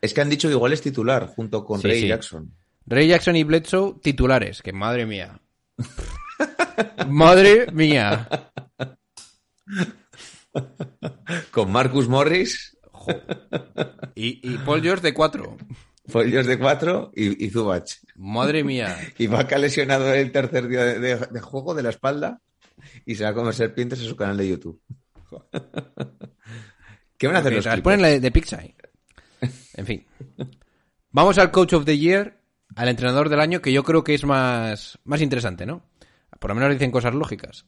Es 0.01 0.13
que 0.13 0.21
han 0.21 0.29
dicho 0.29 0.47
que 0.47 0.53
igual 0.53 0.73
es 0.73 0.81
titular 0.81 1.27
junto 1.27 1.63
con 1.65 1.79
Sí, 1.81 1.87
Ray 1.87 2.01
sí. 2.01 2.07
Jackson. 2.07 2.51
Ray 2.85 3.07
Jackson 3.07 3.35
y 3.35 3.43
Bledsoe 3.43 3.99
titulares, 4.01 4.61
que 4.61 4.73
madre 4.73 5.05
mía. 5.05 5.39
madre 7.07 7.67
mía. 7.71 8.27
Con 11.51 11.71
Marcus 11.71 12.07
Morris, 12.07 12.77
Y, 14.15 14.39
y 14.53 14.57
Paul 14.59 14.81
George 14.81 15.01
de 15.03 15.13
4. 15.13 15.57
Follos 16.05 16.45
de 16.45 16.59
cuatro 16.59 17.11
y, 17.15 17.45
y 17.45 17.49
Zubac. 17.49 17.87
Madre 18.15 18.63
mía. 18.65 18.93
Y 19.17 19.27
Vaca 19.27 19.57
lesionado 19.57 20.13
el 20.13 20.33
tercer 20.33 20.67
día 20.67 20.83
de, 20.83 20.99
de- 20.99 21.15
de 21.27 21.39
juego 21.41 21.73
de 21.73 21.81
la 21.83 21.91
espalda 21.91 22.41
y 23.05 23.15
se 23.15 23.23
va 23.23 23.29
a 23.29 23.33
comer 23.33 23.53
serpientes 23.53 23.99
en 24.01 24.07
su 24.09 24.15
canal 24.17 24.35
de 24.35 24.49
YouTube. 24.49 24.81
¿Qué 27.17 27.27
van 27.27 27.37
a 27.37 27.39
hacer 27.39 27.53
Que 27.57 27.61
los 27.69 27.81
ponen 27.81 28.01
la 28.01 28.09
de, 28.09 28.19
de 28.19 28.31
Pixar. 28.31 28.69
En 29.75 29.85
fin. 29.85 30.05
Vamos 31.11 31.37
al 31.37 31.51
Coach 31.51 31.71
of 31.73 31.85
the 31.85 31.97
Year, 31.97 32.41
al 32.75 32.87
entrenador 32.87 33.29
del 33.29 33.39
año, 33.39 33.61
que 33.61 33.71
yo 33.73 33.83
creo 33.83 34.03
que 34.03 34.13
es 34.13 34.25
más, 34.25 34.99
más 35.03 35.21
interesante, 35.21 35.65
¿no? 35.65 35.83
Por 36.39 36.49
lo 36.49 36.55
menos 36.55 36.71
dicen 36.71 36.91
cosas 36.91 37.13
lógicas. 37.13 37.65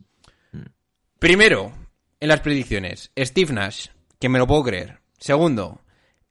Primero, 1.19 1.71
en 2.19 2.27
las 2.29 2.41
predicciones, 2.41 3.11
Steve 3.17 3.53
Nash, 3.53 3.87
que 4.19 4.29
me 4.29 4.39
lo 4.39 4.47
puedo 4.47 4.63
creer. 4.63 4.99
Segundo, 5.17 5.81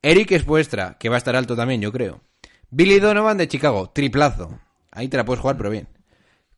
Eric 0.02 0.32
Espuestra, 0.32 0.96
que 0.98 1.08
va 1.08 1.16
a 1.16 1.18
estar 1.18 1.36
alto 1.36 1.56
también, 1.56 1.80
yo 1.80 1.92
creo. 1.92 2.22
Billy 2.70 2.98
Donovan 3.00 3.38
de 3.38 3.48
Chicago, 3.48 3.90
triplazo. 3.90 4.58
Ahí 4.90 5.08
te 5.08 5.16
la 5.16 5.24
puedes 5.24 5.40
jugar, 5.40 5.56
pero 5.56 5.70
bien. 5.70 5.88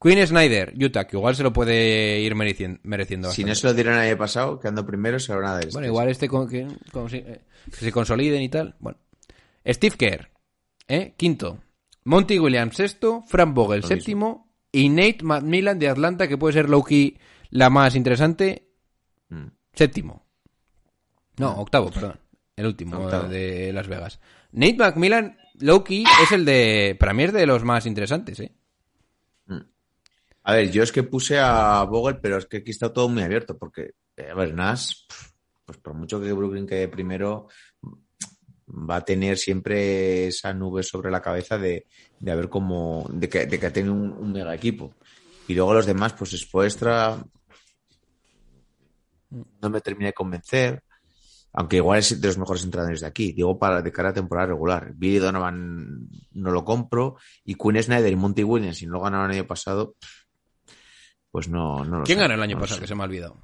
Queen 0.01 0.27
Snyder, 0.27 0.75
Utah, 0.79 1.07
que 1.07 1.17
igual 1.17 1.35
se 1.37 1.43
lo 1.43 1.53
puede 1.53 2.21
ir 2.21 2.35
merecien- 2.35 2.81
mereciendo. 2.83 3.31
Si 3.31 3.45
no 3.45 3.55
se 3.55 3.67
lo 3.67 3.73
dieron 3.75 3.95
el 3.95 4.01
año 4.01 4.19
pasado, 4.19 4.61
quedando 4.61 4.85
primero, 4.85 5.19
se 5.19 5.33
lo 5.33 5.39
van 5.41 5.49
a 5.49 5.53
dar 5.55 5.61
este. 5.63 5.73
Bueno, 5.73 5.87
igual 5.87 6.09
este 6.11 6.29
con- 6.29 6.49
que, 6.49 6.67
con- 6.93 7.09
eh, 7.15 7.41
que 7.71 7.77
se 7.77 7.93
consoliden 7.93 8.43
y 8.43 8.49
tal. 8.51 8.75
Bueno. 8.79 8.99
Steve 9.67 9.97
Kerr, 9.97 10.31
¿eh? 10.89 11.15
quinto. 11.17 11.61
Monty 12.07 12.39
Williams, 12.39 12.77
sexto. 12.77 13.23
Frank 13.27 13.55
Vogel, 13.55 13.83
Lo 13.83 13.89
séptimo. 13.89 14.55
Y 14.73 14.89
Nate 14.89 15.19
McMillan 15.23 15.79
de 15.79 15.89
Atlanta, 15.89 16.29
que 16.29 16.39
puede 16.39 16.55
ser 16.55 16.69
Loki 16.69 17.19
la 17.51 17.71
más 17.71 17.95
interesante, 17.95 18.69
Mm. 19.29 19.47
séptimo. 19.73 20.25
No, 21.39 21.53
octavo, 21.61 21.91
perdón. 21.91 22.19
El 22.55 22.67
último 22.67 22.97
Octavo. 22.99 23.29
de 23.29 23.73
Las 23.73 23.89
Vegas. 23.89 24.21
Nate 24.53 24.77
McMillan, 24.77 25.37
Loki, 25.61 26.05
es 26.23 26.33
el 26.33 26.45
de. 26.45 26.97
Para 26.99 27.13
mí 27.13 27.25
es 27.25 27.33
de 27.33 27.45
los 27.47 27.65
más 27.65 27.85
interesantes, 27.87 28.41
¿eh? 28.41 28.53
A 30.49 30.55
ver, 30.55 30.71
yo 30.71 30.85
es 30.85 30.93
que 30.93 31.03
puse 31.03 31.41
a 31.41 31.83
Vogel, 31.85 32.19
pero 32.21 32.37
es 32.39 32.47
que 32.47 32.59
aquí 32.59 32.71
está 32.71 32.93
todo 32.93 33.09
muy 33.09 33.23
abierto, 33.25 33.59
porque, 33.59 33.95
eh, 34.17 34.29
a 34.31 34.35
ver, 34.35 34.55
Nash, 34.55 34.93
pf, 35.09 35.33
pues 35.65 35.79
por 35.79 35.95
mucho 35.95 36.21
que 36.21 36.33
Brooklyn 36.33 36.69
quede 36.69 36.87
primero, 36.87 37.49
va 38.77 38.97
a 38.97 39.05
tener 39.05 39.39
siempre 39.39 40.27
esa 40.27 40.53
nube 40.53 40.83
sobre 40.83 41.11
la 41.11 41.23
cabeza 41.23 41.57
de, 41.57 41.87
de 42.21 42.31
a 42.31 42.35
ver 42.35 42.49
cómo, 42.49 43.09
de 43.11 43.29
que, 43.29 43.47
de 43.47 43.59
que 43.59 43.71
tiene 43.71 43.91
un, 43.91 44.13
un 44.13 44.33
mega 44.33 44.55
equipo. 44.55 44.95
Y 45.49 45.55
luego 45.55 45.75
los 45.75 45.87
demás, 45.87 46.13
pues 46.13 46.33
Spoestra, 46.33 47.25
no 49.31 49.71
me 49.71 49.81
termina 49.81 50.09
de 50.09 50.13
convencer, 50.13 50.83
aunque 51.53 51.77
igual 51.77 52.01
es 52.01 52.21
de 52.21 52.29
los 52.29 52.39
mejores 52.39 52.65
entrenadores 52.65 53.01
de 53.01 53.07
aquí. 53.07 53.33
Digo, 53.33 53.59
para 53.59 53.81
de 53.81 53.93
cara 53.93 54.11
a 54.11 54.15
temporada 54.15 54.49
regular. 54.49 54.93
Billy 54.95 55.19
Donovan 55.19 56.09
no 56.33 56.51
lo 56.51 56.65
compro, 56.65 57.17
y 57.45 57.55
Quinn 57.55 57.83
Snyder 57.83 58.13
y 58.13 58.17
Monty 58.17 58.45
Williams, 58.45 58.79
si 58.79 58.87
no 58.87 58.95
lo 58.95 59.01
ganaron 59.01 59.31
el 59.31 59.39
año 59.39 59.47
pasado, 59.47 59.95
pues 61.31 61.49
no, 61.49 61.85
no 61.85 61.99
lo 61.99 62.05
¿Quién 62.05 62.19
sé, 62.19 62.23
ganó 62.23 62.35
el 62.35 62.43
año 62.43 62.57
no 62.57 62.63
pasado? 62.63 62.81
Que 62.81 62.87
se 62.87 62.95
me 62.95 63.03
ha 63.03 63.07
olvidado. 63.07 63.37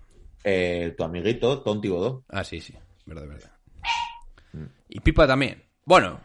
Eh, 0.45 0.95
tu 0.97 1.05
amiguito, 1.05 1.63
Tom 1.63 1.81
Thibodeau. 1.81 2.25
Ah, 2.29 2.43
sí, 2.43 2.61
sí. 2.61 2.75
Verdad, 3.07 3.29
verdad. 3.29 3.53
Y 4.89 5.01
Pipa 5.01 5.27
también. 5.27 5.63
Bueno, 5.85 6.21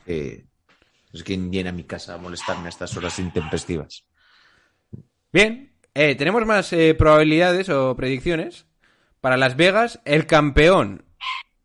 es 1.14 1.24
quien 1.24 1.50
viene 1.50 1.70
a 1.70 1.74
mi 1.74 1.84
casa 1.84 2.14
a 2.16 2.18
molestarme 2.18 2.66
a 2.68 2.70
estas 2.70 2.96
horas 2.98 3.18
intempestivas. 3.20 4.04
Bien, 5.32 5.74
eh, 5.94 6.16
tenemos 6.16 6.46
más 6.46 6.72
eh, 6.74 6.96
probabilidades 6.96 7.70
o 7.70 7.96
predicciones. 7.96 8.66
Para 9.22 9.38
Las 9.38 9.56
Vegas, 9.58 10.00
el 10.06 10.26
campeón 10.28 11.06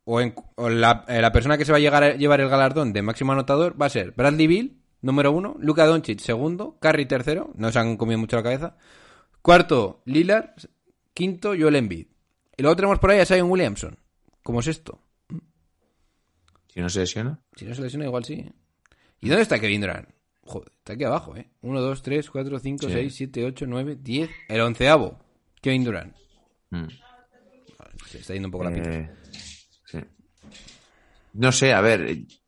o, 0.04 0.20
en- 0.20 0.34
o 0.56 0.68
la, 0.68 1.04
eh, 1.08 1.20
la 1.20 1.32
persona 1.32 1.58
que 1.58 1.64
se 1.64 1.72
va 1.72 1.78
a 1.78 1.80
llegar 1.82 2.02
a 2.02 2.14
llevar 2.14 2.40
el 2.40 2.48
galardón 2.48 2.92
de 2.92 3.02
máximo 3.02 3.32
anotador 3.32 3.80
va 3.80 3.86
a 3.86 3.90
ser 3.90 4.12
Bradley 4.12 4.46
Bill, 4.46 4.82
número 5.02 5.32
uno, 5.32 5.56
Luka 5.60 5.86
Doncic, 5.86 6.18
segundo, 6.20 6.78
Curry, 6.80 7.06
tercero, 7.06 7.50
no 7.56 7.70
se 7.70 7.78
han 7.78 7.96
comido 7.96 8.18
mucho 8.18 8.36
la 8.36 8.42
cabeza, 8.42 8.76
cuarto, 9.42 10.02
Lillard, 10.06 10.50
quinto, 11.14 11.50
Joel 11.50 11.76
Embiid. 11.76 12.06
Y 12.56 12.62
luego 12.62 12.76
tenemos 12.76 12.98
por 12.98 13.10
ahí 13.10 13.20
a 13.20 13.26
Zion 13.26 13.50
Williamson, 13.50 13.98
como 14.42 14.62
sexto. 14.62 14.98
Si 16.72 16.80
no 16.80 16.88
se 16.88 17.00
lesiona, 17.00 17.38
Si 17.54 17.64
no 17.64 17.74
se 17.74 17.82
lesiona, 17.82 18.06
igual 18.06 18.24
sí. 18.24 18.44
¿Y 19.20 19.28
dónde 19.28 19.42
está 19.42 19.60
Kevin 19.60 19.80
Durant? 19.82 20.08
Joder, 20.44 20.72
está 20.78 20.94
aquí 20.94 21.04
abajo, 21.04 21.36
¿eh? 21.36 21.50
1, 21.60 21.80
2, 21.80 22.02
3, 22.02 22.30
4, 22.30 22.58
5, 22.58 22.86
Sí. 22.88 22.92
6, 22.92 23.14
7, 23.14 23.44
8, 23.44 23.66
9, 23.68 23.96
10. 24.00 24.30
El 24.48 24.60
onceavo. 24.62 25.18
Kevin 25.60 25.84
Durant. 25.84 26.16
Mm. 26.70 26.86
Se 28.08 28.18
está 28.18 28.32
yendo 28.34 28.48
un 28.48 28.52
poco 28.52 28.64
la 28.64 28.72
pinza. 28.72 28.90
Eh, 28.90 29.10
sí. 29.86 29.98
No 31.34 31.52
sé, 31.52 31.72
a 31.72 31.80
ver, 31.80 32.00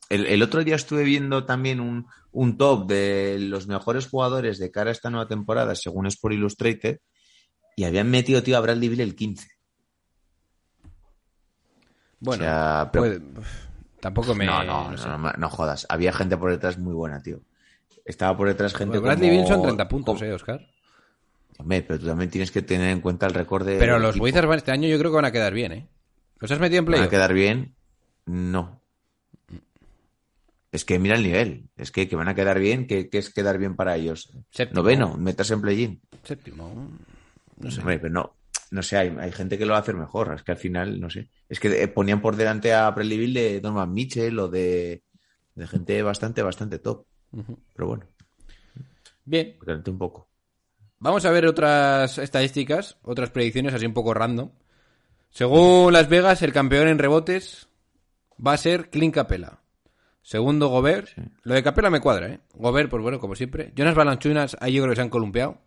el, 0.09 0.27
el 0.27 0.43
otro 0.43 0.65
día 0.65 0.75
estuve 0.75 1.05
viendo 1.05 1.45
también 1.45 1.79
un, 1.81 2.07
un 2.33 2.57
top 2.59 2.89
de 2.89 3.37
los 3.39 3.67
mejores 3.69 4.09
jugadores 4.09 4.59
de 4.59 4.71
cara 4.71 4.91
a 4.91 4.93
esta 4.93 5.11
nueva 5.11 5.29
temporada, 5.29 5.75
según 5.77 6.07
Sport 6.07 6.35
Illustrated, 6.35 6.99
y 7.77 7.85
habían 7.85 8.11
metido, 8.11 8.43
tío, 8.43 8.57
a 8.57 8.61
Bradley 8.61 8.89
Bill 8.89 9.01
el 9.01 9.15
15. 9.15 9.49
Bueno, 12.21 12.43
o 12.43 12.47
sea, 12.47 12.91
pero- 12.93 13.03
puede- 13.05 13.21
tampoco 14.05 14.35
me... 14.35 14.45
no, 14.47 14.63
no, 14.63 14.85
no 14.85 14.91
no, 14.93 14.97
sé. 14.99 15.09
no, 15.09 15.19
no 15.19 15.51
jodas. 15.51 15.87
Había 15.89 16.13
gente 16.13 16.37
por 16.37 16.51
detrás 16.51 16.79
muy 16.79 16.93
buena, 16.95 17.23
tío. 17.23 17.41
Estaba 18.05 18.37
por 18.37 18.49
detrás 18.49 18.75
gente 18.75 18.99
Bueno, 18.99 19.03
Bradley 19.15 19.31
como... 19.31 19.41
Bill 19.43 19.49
son 19.49 19.63
30 19.63 19.89
puntos, 19.89 20.19
como- 20.19 20.31
eh, 20.31 20.35
Oscar. 20.35 20.67
Hombre, 21.59 21.83
pero 21.83 21.99
tú 22.01 22.07
también 22.07 22.31
tienes 22.31 22.51
que 22.51 22.63
tener 22.63 22.91
en 22.91 23.01
cuenta 23.01 23.27
el 23.27 23.33
récord 23.35 23.65
de... 23.67 23.79
Pero 23.79 23.99
los 23.99 24.11
equipo. 24.11 24.25
Wizards 24.25 24.47
van 24.49 24.59
este 24.59 24.73
año 24.73 24.89
yo 24.89 24.99
creo 24.99 25.11
que 25.11 25.17
van 25.17 25.25
a 25.25 25.33
quedar 25.33 25.55
bien, 25.55 25.73
¿eh? 25.73 25.89
¿Los 26.41 26.51
has 26.51 26.59
metido 26.61 26.81
en 26.81 26.85
¿Van 26.85 26.95
play? 26.95 27.07
a 27.07 27.09
quedar 27.11 27.33
bien? 27.33 27.75
No. 28.27 28.81
Es 30.73 30.85
que 30.85 30.99
mira 30.99 31.15
el 31.15 31.23
nivel. 31.23 31.69
Es 31.77 31.91
que, 31.93 32.09
que 32.09 32.17
van 32.17 32.29
a 32.29 32.35
quedar 32.35 32.59
bien, 32.59 32.87
que, 32.87 33.09
que 33.09 33.19
es 33.19 33.31
quedar 33.33 33.59
bien 33.59 33.77
para 33.77 33.97
ellos. 33.97 34.31
Séptimo. 34.51 34.83
Noveno, 34.83 35.17
metas 35.17 35.51
en 35.53 35.63
play-in. 35.63 36.01
Séptimo. 36.25 36.91
No 37.59 37.71
sé. 37.71 37.81
Hombre, 37.81 37.99
pero 38.01 38.13
no. 38.13 38.33
No 38.75 38.83
sé, 38.83 38.97
hay, 38.97 39.17
hay 39.21 39.31
gente 39.31 39.57
que 39.57 39.67
lo 39.67 39.71
va 39.71 39.79
a 39.79 39.83
hacer 39.83 39.95
mejor. 39.95 40.35
Es 40.35 40.43
que 40.43 40.51
al 40.51 40.59
final, 40.59 41.01
no 41.01 41.09
sé. 41.09 41.29
Es 41.49 41.61
que 41.61 41.81
eh, 41.81 41.87
ponían 41.87 42.21
por 42.21 42.35
delante 42.35 42.75
a 42.75 42.91
Bill 42.91 43.33
de 43.33 43.61
Norman 43.63 43.95
Mitchell 43.95 44.37
o 44.41 44.49
de, 44.49 45.05
de 45.55 45.67
gente 45.69 46.03
bastante, 46.03 46.43
bastante 46.43 46.81
top. 46.81 47.07
Pero 47.73 47.87
bueno, 47.87 48.05
Bien. 49.25 49.57
un 49.87 49.99
poco. 49.99 50.29
Vamos 50.99 51.25
a 51.25 51.31
ver 51.31 51.47
otras 51.47 52.19
estadísticas, 52.19 52.99
otras 53.03 53.31
predicciones 53.31 53.75
así 53.75 53.87
un 53.87 53.95
poco 53.95 54.13
random. 54.13 54.51
Según 55.31 55.93
Las 55.93 56.09
Vegas, 56.09 56.43
el 56.43 56.53
campeón 56.53 56.89
en 56.89 56.99
rebotes 56.99 57.69
va 58.45 58.55
a 58.55 58.57
ser 58.57 58.91
Clint 58.91 59.15
Capela. 59.15 59.61
Segundo, 60.21 60.67
Gobert. 60.67 61.11
Lo 61.45 61.55
de 61.55 61.63
Capela 61.63 61.91
me 61.91 62.01
cuadra, 62.01 62.27
¿eh? 62.29 62.41
Gobert, 62.55 62.91
pues 62.91 63.05
bueno, 63.05 63.21
como 63.21 63.37
siempre. 63.37 63.73
Jonas 63.77 63.95
Balanchunas, 63.95 64.57
ahí 64.59 64.73
yo 64.73 64.83
creo 64.83 64.91
que 64.93 64.97
se 64.97 65.03
han 65.03 65.11
columpiado. 65.11 65.61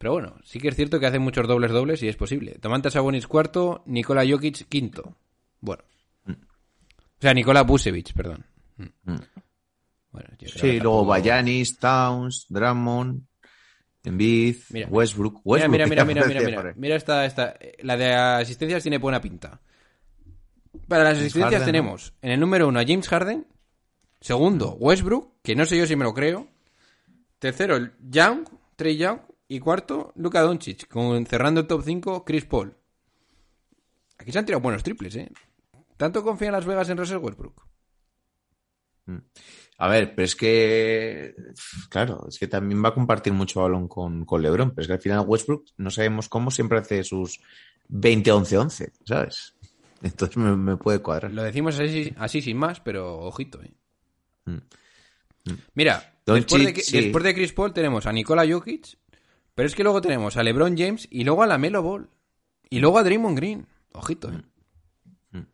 Pero 0.00 0.12
bueno, 0.14 0.36
sí 0.44 0.58
que 0.58 0.68
es 0.68 0.76
cierto 0.76 0.98
que 0.98 1.04
hace 1.04 1.18
muchos 1.18 1.46
dobles 1.46 1.72
dobles 1.72 2.02
y 2.02 2.08
es 2.08 2.16
posible. 2.16 2.52
Tomantas 2.58 2.94
Sabonis 2.94 3.26
cuarto, 3.26 3.82
Nikola 3.84 4.24
Jokic 4.26 4.66
quinto. 4.66 5.14
Bueno. 5.60 5.82
O 6.26 7.20
sea, 7.20 7.34
Nikola 7.34 7.64
Busevich, 7.64 8.14
perdón. 8.14 8.46
Mm. 8.78 8.86
Bueno, 10.10 10.28
yo 10.38 10.48
creo 10.48 10.48
Sí, 10.48 10.80
luego 10.80 11.04
Bayanis, 11.04 11.78
Towns, 11.78 12.46
Drummond, 12.48 13.26
Embiid, 14.02 14.56
Mira. 14.70 14.88
Westbrook. 14.88 15.34
Mira, 15.34 15.44
Westbrook 15.44 15.72
mira, 15.72 15.86
mira, 15.86 16.04
mira, 16.06 16.24
mira, 16.26 16.40
mira. 16.40 16.62
ahí. 16.70 16.74
Mira 16.76 16.96
esta, 16.96 17.26
esta. 17.26 17.58
La 17.82 17.98
de 17.98 18.14
asistencias 18.14 18.82
tiene 18.82 18.96
buena 18.96 19.20
pinta. 19.20 19.60
Para 20.88 21.04
las 21.04 21.12
James 21.12 21.26
asistencias 21.26 21.60
Harden, 21.60 21.66
tenemos 21.66 22.14
en 22.22 22.30
el 22.30 22.40
número 22.40 22.68
uno 22.68 22.80
a 22.80 22.84
James 22.86 23.06
Harden. 23.06 23.46
Segundo, 24.18 24.78
Westbrook, 24.80 25.42
que 25.42 25.54
no 25.54 25.66
sé 25.66 25.76
yo 25.76 25.86
si 25.86 25.94
me 25.94 26.04
lo 26.04 26.14
creo. 26.14 26.48
Tercero, 27.38 27.76
Young, 28.00 28.48
Trey 28.76 28.96
Young. 28.96 29.18
Y 29.52 29.58
cuarto, 29.58 30.12
Luka 30.14 30.42
Doncic, 30.42 30.86
con, 30.86 31.26
cerrando 31.26 31.62
el 31.62 31.66
top 31.66 31.82
5, 31.84 32.24
Chris 32.24 32.44
Paul. 32.44 32.72
Aquí 34.16 34.30
se 34.30 34.38
han 34.38 34.46
tirado 34.46 34.62
buenos 34.62 34.84
triples, 34.84 35.16
¿eh? 35.16 35.28
¿Tanto 35.96 36.22
confían 36.22 36.52
Las 36.52 36.64
Vegas 36.64 36.88
en 36.88 36.96
Russell 36.96 37.16
Westbrook? 37.16 37.66
A 39.78 39.88
ver, 39.88 40.14
pero 40.14 40.24
es 40.24 40.36
que, 40.36 41.34
claro, 41.88 42.26
es 42.28 42.38
que 42.38 42.46
también 42.46 42.80
va 42.84 42.90
a 42.90 42.94
compartir 42.94 43.32
mucho 43.32 43.62
balón 43.62 43.88
con, 43.88 44.24
con 44.24 44.40
LeBron, 44.40 44.70
pero 44.70 44.82
es 44.82 44.86
que 44.86 44.92
al 44.92 45.00
final 45.00 45.24
Westbrook 45.26 45.64
no 45.78 45.90
sabemos 45.90 46.28
cómo 46.28 46.52
siempre 46.52 46.78
hace 46.78 47.02
sus 47.02 47.40
20-11-11, 47.88 48.92
¿sabes? 49.04 49.56
Entonces 50.02 50.36
me, 50.36 50.54
me 50.54 50.76
puede 50.76 51.00
cuadrar. 51.00 51.32
Lo 51.32 51.42
decimos 51.42 51.80
así, 51.80 52.14
así 52.18 52.40
sin 52.40 52.56
más, 52.56 52.78
pero 52.78 53.18
ojito, 53.18 53.60
¿eh? 53.60 53.74
Mm. 54.44 54.58
Mira, 55.74 56.20
Doncic, 56.24 56.50
después 56.50 56.74
de, 56.74 56.82
sí. 56.82 57.00
después 57.00 57.24
de 57.24 57.34
Chris 57.34 57.52
Paul 57.52 57.72
tenemos 57.72 58.06
a 58.06 58.12
Nikola 58.12 58.46
Jokic, 58.48 58.99
pero 59.60 59.66
es 59.66 59.74
que 59.74 59.82
luego 59.82 60.00
tenemos 60.00 60.38
a 60.38 60.42
LeBron 60.42 60.74
James 60.74 61.06
y 61.10 61.22
luego 61.22 61.42
a 61.42 61.46
la 61.46 61.58
Melo 61.58 61.82
Ball. 61.82 62.08
Y 62.70 62.78
luego 62.78 62.96
a 62.98 63.02
Draymond 63.02 63.36
Green. 63.36 63.66
Ojito, 63.92 64.32
¿eh? 64.32 65.44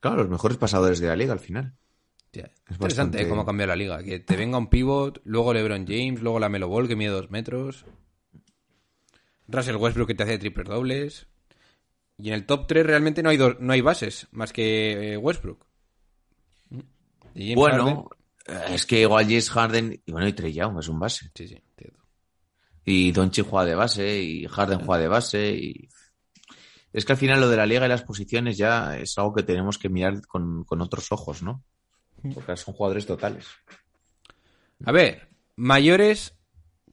Claro, 0.00 0.16
los 0.16 0.28
mejores 0.28 0.58
pasadores 0.58 0.98
de 0.98 1.06
la 1.06 1.14
liga 1.14 1.32
al 1.32 1.38
final. 1.38 1.76
Hostia, 2.24 2.46
Es 2.46 2.72
interesante 2.72 2.88
bastante- 2.88 3.22
¿eh? 3.22 3.28
cómo 3.28 3.46
cambió 3.46 3.68
la 3.68 3.76
liga. 3.76 4.02
Que 4.02 4.18
te 4.18 4.34
venga 4.36 4.58
un 4.58 4.66
pivot, 4.66 5.20
luego 5.22 5.54
LeBron 5.54 5.86
James, 5.86 6.22
luego 6.22 6.40
la 6.40 6.48
Melo 6.48 6.66
Ball 6.66 6.88
que 6.88 6.96
mide 6.96 7.10
dos 7.10 7.30
metros. 7.30 7.84
Russell 9.46 9.76
Westbrook 9.76 10.08
que 10.08 10.14
te 10.16 10.24
hace 10.24 10.38
triples 10.38 10.66
dobles. 10.68 11.28
Y 12.18 12.28
en 12.30 12.34
el 12.34 12.46
top 12.46 12.66
3 12.66 12.84
realmente 12.84 13.22
no 13.22 13.30
hay, 13.30 13.36
dos, 13.36 13.60
no 13.60 13.72
hay 13.72 13.80
bases 13.80 14.26
más 14.32 14.52
que 14.52 15.12
eh, 15.12 15.16
Westbrook. 15.16 15.64
James 17.36 17.54
Bueno, 17.54 18.08
Harden- 18.46 18.74
es 18.74 18.86
que 18.86 19.02
igual 19.02 19.24
James 19.26 19.50
Harden, 19.50 20.02
y 20.04 20.10
bueno, 20.10 20.26
y 20.26 20.32
Trey 20.32 20.52
Young 20.52 20.80
es 20.80 20.88
un 20.88 20.98
base. 20.98 21.30
Sí, 21.34 21.46
sí. 21.46 21.62
Y 22.84 23.12
Doncic 23.12 23.46
juega 23.46 23.66
de 23.66 23.74
base, 23.74 24.20
y 24.20 24.46
Harden 24.46 24.80
juega 24.80 25.02
de 25.02 25.08
base, 25.08 25.50
y... 25.52 25.88
Es 26.92 27.04
que 27.04 27.12
al 27.12 27.18
final 27.18 27.40
lo 27.40 27.48
de 27.48 27.56
la 27.56 27.66
liga 27.66 27.86
y 27.86 27.88
las 27.88 28.02
posiciones 28.02 28.56
ya 28.56 28.96
es 28.96 29.18
algo 29.18 29.34
que 29.34 29.42
tenemos 29.42 29.78
que 29.78 29.88
mirar 29.88 30.24
con, 30.26 30.62
con 30.62 30.80
otros 30.80 31.10
ojos, 31.10 31.42
¿no? 31.42 31.64
Porque 32.32 32.56
son 32.56 32.74
jugadores 32.74 33.04
totales. 33.04 33.46
A 34.84 34.92
ver, 34.92 35.28
mayores 35.56 36.36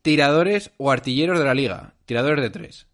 tiradores 0.01 0.71
o 0.77 0.91
artilleros 0.91 1.37
de 1.37 1.45
la 1.45 1.53
liga. 1.53 1.93
Tiradores 2.05 2.41
de 2.41 2.49
tres. 2.49 2.87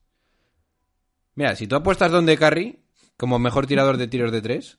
Mira, 1.36 1.55
si 1.55 1.65
tú 1.65 1.77
apuestas 1.77 2.12
donde 2.12 2.38
Curry 2.38 2.79
como 3.17 3.39
mejor 3.39 3.67
tirador 3.67 3.97
de 3.97 4.07
tiros 4.07 4.31
de 4.31 4.41
tres. 4.41 4.77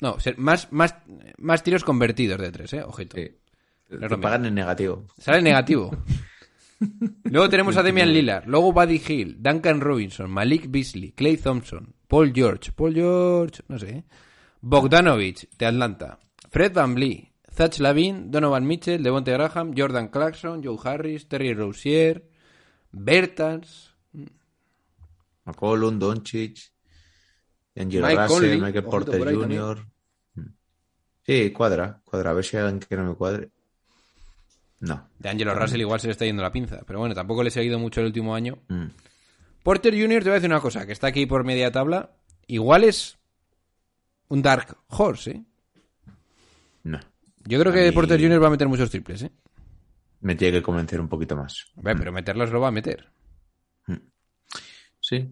No, 0.00 0.16
más, 0.36 0.72
más, 0.72 0.96
más 1.38 1.62
tiros 1.62 1.84
convertidos 1.84 2.40
de 2.40 2.50
tres, 2.50 2.72
eh. 2.72 2.82
Ojito. 2.82 3.16
Sí. 3.16 3.30
lo 3.88 4.08
Te 4.08 4.16
pagan 4.18 4.46
en 4.46 4.54
negativo. 4.54 5.06
Sale 5.18 5.42
negativo. 5.42 5.90
Luego 7.24 7.48
tenemos 7.48 7.76
a 7.76 7.82
Damian 7.82 8.12
Lillard, 8.12 8.46
luego 8.46 8.72
Buddy 8.72 9.02
Hill, 9.06 9.36
Duncan 9.38 9.80
Robinson, 9.80 10.30
Malik 10.30 10.70
Beasley, 10.70 11.12
Clay 11.12 11.36
Thompson, 11.36 11.94
Paul 12.08 12.32
George, 12.32 12.72
Paul 12.72 12.94
George, 12.94 13.62
no 13.68 13.78
sé. 13.78 14.04
Bogdanovich 14.62 15.48
de 15.58 15.66
Atlanta, 15.66 16.18
Fred 16.50 16.72
Van 16.72 16.94
Vliet, 16.94 17.32
Zach 17.52 17.78
Lavin, 17.78 18.30
Donovan 18.30 18.66
Mitchell, 18.66 19.02
Devonte 19.02 19.32
Graham, 19.32 19.74
Jordan 19.76 20.08
Clarkson, 20.08 20.62
Joe 20.62 20.78
Harris, 20.82 21.28
Terry 21.28 21.52
Rozier, 21.52 22.24
Bertans, 22.92 23.94
McCollum, 25.44 25.98
Doncic, 25.98 26.72
Angelo 27.76 28.06
Mike 28.06 28.20
Russell, 28.22 28.36
Conley, 28.36 28.60
Michael 28.60 28.84
Porter 28.84 29.34
Jr. 29.34 29.86
Sí, 31.22 31.50
cuadra, 31.50 32.00
cuadra. 32.04 32.30
A 32.30 32.34
ver 32.34 32.44
si 32.44 32.56
alguien 32.56 32.80
que 32.80 32.96
no 32.96 33.04
me 33.04 33.14
cuadre. 33.14 33.50
No. 34.80 35.08
de 35.18 35.28
Angelo 35.28 35.54
Russell 35.54 35.80
igual 35.80 36.00
se 36.00 36.06
le 36.08 36.12
está 36.12 36.24
yendo 36.24 36.42
la 36.42 36.50
pinza, 36.52 36.80
pero 36.86 36.98
bueno, 36.98 37.14
tampoco 37.14 37.42
le 37.42 37.48
he 37.48 37.52
seguido 37.52 37.78
mucho 37.78 38.00
el 38.00 38.06
último 38.06 38.34
año. 38.34 38.58
Mm. 38.68 38.86
Porter 39.62 39.92
Jr. 39.92 40.20
te 40.22 40.24
voy 40.24 40.30
a 40.30 40.34
decir 40.34 40.48
una 40.50 40.60
cosa, 40.60 40.86
que 40.86 40.92
está 40.92 41.08
aquí 41.08 41.26
por 41.26 41.44
media 41.44 41.70
tabla, 41.70 42.10
igual 42.46 42.84
es 42.84 43.18
un 44.28 44.40
Dark 44.42 44.76
Horse, 44.88 45.30
¿eh? 45.32 45.44
No. 46.84 46.98
Yo 47.44 47.60
creo 47.60 47.72
A 47.72 47.74
que 47.76 47.86
mí- 47.88 47.92
Porter 47.92 48.20
Jr. 48.20 48.42
va 48.42 48.46
a 48.46 48.50
meter 48.50 48.68
muchos 48.68 48.88
triples, 48.90 49.22
¿eh? 49.22 49.30
Me 50.22 50.34
tiene 50.34 50.58
que 50.58 50.62
convencer 50.62 51.00
un 51.00 51.08
poquito 51.08 51.36
más. 51.36 51.66
A 51.76 51.80
ver, 51.82 51.96
pero 51.98 52.12
meterlos 52.12 52.50
lo 52.50 52.60
va 52.60 52.68
a 52.68 52.72
meter. 52.72 53.10
Sí. 55.00 55.28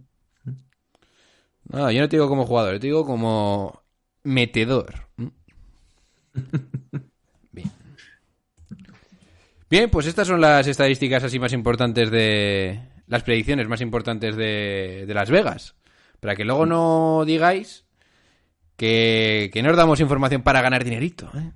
No, 1.65 1.91
yo 1.91 2.01
no 2.01 2.09
te 2.09 2.17
digo 2.17 2.29
como 2.29 2.47
jugador, 2.47 2.75
yo 2.75 2.81
te 2.81 2.87
digo 2.87 3.05
como 3.07 3.83
metedor. 4.25 5.09
Bien. 9.71 9.91
Pues 9.91 10.07
estas 10.07 10.27
son 10.29 10.41
las 10.41 10.67
estadísticas 10.67 11.25
así 11.25 11.39
más 11.39 11.53
importantes 11.53 12.11
de... 12.11 12.81
Las 13.07 13.23
predicciones 13.23 13.67
más 13.69 13.81
importantes 13.81 14.37
de, 14.37 15.05
de 15.07 15.15
Las 15.15 15.31
Vegas. 15.31 15.75
Para 16.21 16.37
que 16.37 16.45
luego 16.45 16.67
no 16.67 17.25
digáis 17.25 17.87
que, 18.77 19.51
que 19.53 19.63
no 19.63 19.71
os 19.71 19.77
damos 19.77 20.01
información 20.01 20.43
para 20.43 20.61
ganar 20.61 20.85
dinerito. 20.85 21.31
¿eh? 21.35 21.53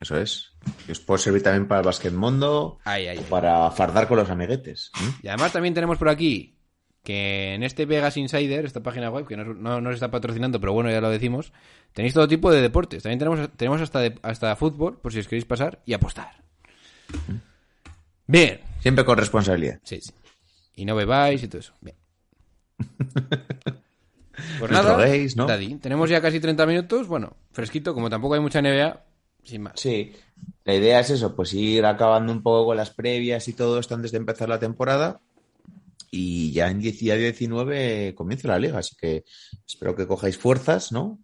Eso 0.00 0.16
es. 0.18 0.52
Que 0.86 0.92
os 0.92 1.00
puede 1.00 1.18
servir 1.20 1.42
también 1.42 1.68
para 1.68 1.80
el 1.80 1.86
básquet 1.86 2.12
mundo 2.12 2.78
Ay, 2.84 3.06
ay, 3.08 3.18
o 3.18 3.20
ay. 3.20 3.26
para 3.28 3.70
fardar 3.70 4.08
con 4.08 4.16
los 4.18 4.30
amiguetes. 4.30 4.90
¿Mm? 5.00 5.08
Y 5.26 5.28
además 5.28 5.52
también 5.52 5.74
tenemos 5.74 5.98
por 5.98 6.08
aquí 6.08 6.56
que 7.02 7.54
en 7.54 7.62
este 7.62 7.86
Vegas 7.86 8.16
Insider, 8.16 8.64
esta 8.64 8.82
página 8.82 9.10
web, 9.10 9.26
que 9.26 9.36
no, 9.36 9.44
no 9.54 9.80
nos 9.80 9.94
está 9.94 10.10
patrocinando, 10.10 10.60
pero 10.60 10.72
bueno, 10.74 10.90
ya 10.90 11.00
lo 11.00 11.08
decimos, 11.10 11.52
tenéis 11.94 12.12
todo 12.14 12.28
tipo 12.28 12.50
de 12.52 12.60
deportes. 12.60 13.02
También 13.02 13.18
tenemos, 13.18 13.50
tenemos 13.56 13.80
hasta, 13.80 14.00
de- 14.00 14.18
hasta 14.22 14.54
fútbol, 14.56 14.98
por 15.00 15.12
si 15.12 15.20
os 15.20 15.26
queréis 15.28 15.46
pasar, 15.46 15.80
y 15.86 15.94
apostar. 15.94 16.42
Bien. 18.26 18.60
Siempre 18.80 19.04
con 19.04 19.18
responsabilidad. 19.18 19.80
Sí, 19.82 20.00
sí. 20.00 20.12
Y 20.76 20.84
no 20.84 20.96
bebáis 20.96 21.42
y 21.42 21.48
todo 21.48 21.60
eso. 21.60 21.74
Bien. 21.80 21.96
Pues 24.58 24.70
nada, 24.70 24.96
¿no? 25.36 25.46
Daddy, 25.46 25.76
tenemos 25.76 26.08
ya 26.08 26.20
casi 26.20 26.40
30 26.40 26.66
minutos. 26.66 27.08
Bueno, 27.08 27.36
fresquito, 27.52 27.94
como 27.94 28.08
tampoco 28.08 28.34
hay 28.34 28.40
mucha 28.40 28.62
NBA, 28.62 29.04
sin 29.42 29.62
más. 29.62 29.72
Sí. 29.76 30.12
La 30.64 30.74
idea 30.74 31.00
es 31.00 31.10
eso, 31.10 31.34
pues 31.34 31.52
ir 31.52 31.84
acabando 31.84 32.32
un 32.32 32.42
poco 32.42 32.66
con 32.66 32.76
las 32.76 32.90
previas 32.90 33.46
y 33.48 33.52
todo 33.52 33.78
esto 33.78 33.94
antes 33.94 34.12
de 34.12 34.18
empezar 34.18 34.48
la 34.48 34.58
temporada. 34.58 35.20
Y 36.10 36.52
ya 36.52 36.70
en 36.70 36.80
10 36.80 36.98
día 36.98 37.14
19 37.16 38.14
comienza 38.14 38.48
la 38.48 38.58
liga, 38.58 38.78
así 38.78 38.96
que 38.96 39.24
espero 39.66 39.94
que 39.94 40.06
cojáis 40.06 40.36
fuerzas, 40.36 40.90
¿no? 40.90 41.20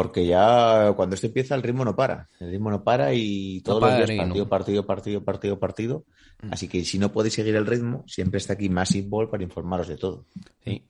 Porque 0.00 0.24
ya 0.24 0.94
cuando 0.96 1.14
esto 1.14 1.26
empieza 1.26 1.54
el 1.54 1.62
ritmo 1.62 1.84
no 1.84 1.94
para. 1.94 2.26
El 2.40 2.52
ritmo 2.52 2.70
no 2.70 2.82
para 2.82 3.12
y 3.12 3.60
todos 3.60 3.82
para 3.82 3.98
los 3.98 4.08
días 4.08 4.18
partido, 4.24 4.48
partido, 4.48 4.86
partido, 4.86 5.22
partido, 5.22 5.58
partido. 5.58 6.04
Así 6.50 6.68
que 6.68 6.86
si 6.86 6.98
no 6.98 7.12
podéis 7.12 7.34
seguir 7.34 7.54
el 7.54 7.66
ritmo, 7.66 8.02
siempre 8.06 8.38
está 8.38 8.54
aquí 8.54 8.70
Massive 8.70 9.08
Ball 9.10 9.28
para 9.28 9.42
informaros 9.42 9.88
de 9.88 9.98
todo. 9.98 10.24
Sí. 10.64 10.82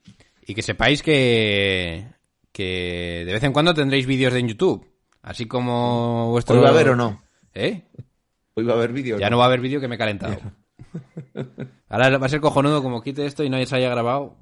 Y 0.47 0.55
que 0.55 0.61
sepáis 0.61 1.03
que, 1.03 2.07
que 2.53 3.23
de 3.25 3.33
vez 3.33 3.43
en 3.43 3.51
cuando 3.51 3.73
tendréis 3.73 4.07
vídeos 4.07 4.31
de 4.31 4.39
en 4.39 4.47
YouTube. 4.47 4.87
Así 5.23 5.45
como 5.45 6.29
vuestro... 6.31 6.55
¿Hoy 6.55 6.61
va 6.61 6.69
a 6.69 6.71
haber 6.71 6.87
o 6.91 6.95
no? 6.95 7.21
¿Eh? 7.53 7.83
Hoy 8.53 8.63
va 8.63 8.75
a 8.75 8.77
haber 8.77 8.93
vídeo. 8.93 9.19
Ya 9.19 9.29
no 9.29 9.39
va 9.39 9.43
a 9.43 9.47
haber 9.47 9.59
vídeo 9.59 9.81
que 9.81 9.89
me 9.89 9.95
he 9.95 9.97
calentado. 9.97 10.37
Ahora 11.89 12.17
va 12.17 12.27
a 12.27 12.29
ser 12.29 12.39
cojonudo 12.39 12.81
como 12.81 13.01
quite 13.01 13.25
esto 13.25 13.43
y 13.43 13.49
no 13.49 13.61
se 13.65 13.75
haya 13.75 13.89
grabado. 13.89 14.37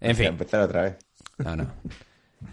En 0.00 0.12
A 0.12 0.14
fin. 0.14 0.26
empezar 0.28 0.62
otra 0.62 0.80
vez. 0.84 0.96
No, 1.36 1.56
no. 1.56 1.70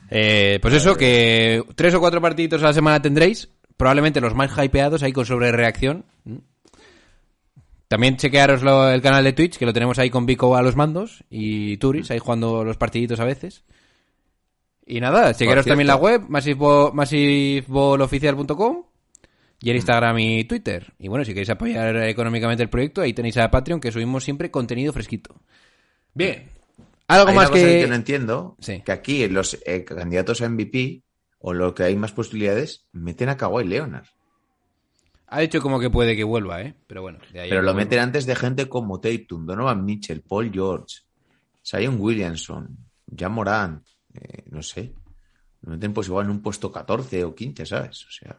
Eh, 0.10 0.60
pues 0.62 0.74
eso, 0.76 0.96
que 0.96 1.64
tres 1.76 1.94
o 1.94 2.00
cuatro 2.00 2.22
partiditos 2.22 2.62
a 2.64 2.68
la 2.68 2.74
semana 2.74 3.02
tendréis. 3.02 3.50
Probablemente 3.78 4.22
los 4.22 4.36
más 4.36 4.52
hypeados 4.58 5.04
ahí 5.04 5.12
con 5.12 5.26
sobre 5.26 5.52
reacción. 5.52 6.06
También 7.88 8.18
chequearos 8.18 8.64
lo- 8.64 8.90
el 8.90 9.02
canal 9.02 9.24
de 9.24 9.34
Twitch, 9.34 9.58
que 9.58 9.66
lo 9.66 9.74
tenemos 9.74 10.00
ahí 10.00 10.10
con 10.10 10.26
Vico 10.26 10.56
a 10.56 10.62
los 10.62 10.76
mandos 10.76 11.24
y 11.30 11.78
Turis 11.78 12.10
ahí 12.12 12.20
jugando 12.20 12.64
los 12.64 12.78
partiditos 12.78 13.20
a 13.20 13.26
veces. 13.26 13.64
Y 14.86 15.00
nada, 15.00 15.34
chequearos 15.34 15.66
también 15.66 15.88
la 15.88 15.96
web, 15.96 16.24
massiveboloficial.com 16.30 18.84
y 19.62 19.70
el 19.70 19.76
Instagram 19.78 20.20
y 20.20 20.44
Twitter. 20.46 20.94
Y 21.00 21.08
bueno, 21.08 21.24
si 21.24 21.32
queréis 21.32 21.50
apoyar 21.50 21.96
económicamente 22.08 22.64
el 22.64 22.70
proyecto, 22.70 23.02
ahí 23.02 23.14
tenéis 23.14 23.38
a 23.38 23.50
Patreon, 23.50 23.80
que 23.80 23.92
subimos 23.92 24.24
siempre 24.24 24.52
contenido 24.52 24.92
fresquito. 24.94 25.36
Bien. 26.14 26.50
Algo 27.08 27.30
Hay 27.30 27.36
más 27.36 27.50
una 27.50 27.52
cosa 27.60 27.66
que... 27.66 27.80
que 27.82 27.88
no 27.88 27.96
entiendo, 27.96 28.58
Sí. 28.60 28.82
que 28.86 28.92
aquí 28.92 29.28
los 29.28 29.58
eh, 29.66 29.84
candidatos 29.84 30.42
a 30.42 30.50
MVP 30.50 31.04
o 31.40 31.54
lo 31.54 31.74
que 31.76 31.84
hay 31.84 31.96
más 31.98 32.12
posibilidades, 32.14 32.86
meten 32.94 33.30
a 33.30 33.38
Kawhi 33.38 33.66
Leonard. 33.66 34.06
Ha 35.28 35.40
dicho 35.42 35.62
como 35.62 35.80
que 35.80 35.90
puede 35.90 36.16
que 36.16 36.24
vuelva, 36.24 36.62
¿eh? 36.62 36.76
Pero 36.88 37.02
bueno, 37.02 37.20
de 37.34 37.42
ahí 37.42 37.50
a 37.50 37.52
Pero 37.52 37.62
lo 37.62 37.74
vuelva. 37.74 37.84
meten 37.86 38.00
antes 38.00 38.26
de 38.26 38.36
gente 38.36 38.70
como 38.70 39.00
Tatum, 39.00 39.46
Donovan 39.46 39.84
Mitchell, 39.84 40.22
Paul 40.22 40.52
George, 40.54 41.00
Zion 41.66 41.98
Williamson, 42.00 42.78
Jan 43.18 43.32
Morant, 43.34 43.86
eh, 44.14 44.44
no 44.52 44.62
sé. 44.62 44.94
Lo 45.62 45.72
meten 45.72 45.94
pues 45.94 46.08
igual 46.08 46.26
en 46.26 46.32
un 46.32 46.42
puesto 46.42 46.72
14 46.72 47.24
o 47.26 47.34
15, 47.36 47.66
¿sabes? 47.66 48.06
O 48.06 48.12
sea, 48.12 48.38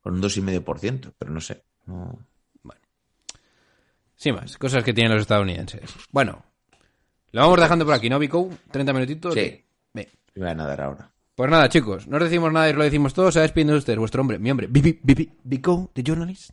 con 0.00 0.14
un 0.14 0.20
2,5%, 0.22 1.14
pero 1.18 1.30
no 1.32 1.40
sé. 1.40 1.64
No. 1.86 2.18
Sin 4.14 4.34
más, 4.34 4.58
cosas 4.58 4.82
que 4.82 4.92
tienen 4.92 5.12
los 5.12 5.22
estadounidenses. 5.22 5.82
Bueno, 6.10 6.44
lo 7.32 7.40
vamos 7.42 7.60
dejando 7.60 7.84
por 7.84 7.94
aquí, 7.94 8.08
¿no, 8.08 8.18
Vico? 8.18 8.48
30 8.70 8.92
minutitos. 8.92 9.34
Sí. 9.34 9.64
Bien. 9.92 10.08
Me 10.34 10.42
voy 10.42 10.50
a 10.50 10.54
nadar 10.54 10.80
ahora. 10.80 11.10
Pues 11.34 11.50
nada, 11.50 11.68
chicos, 11.68 12.06
no 12.08 12.16
os 12.16 12.22
decimos 12.24 12.52
nada 12.52 12.68
y 12.68 12.72
os 12.72 12.78
lo 12.78 12.84
decimos 12.84 13.14
todo. 13.14 13.30
Se 13.30 13.38
va 13.38 13.42
despidiendo 13.42 13.74
de 13.74 13.78
ustedes, 13.78 13.98
vuestro 13.98 14.20
hombre, 14.22 14.38
mi 14.38 14.50
hombre, 14.50 14.66
Bibi, 14.68 14.98
Bibi, 15.02 15.30
Vico, 15.44 15.90
the 15.94 16.02
journalist. 16.04 16.50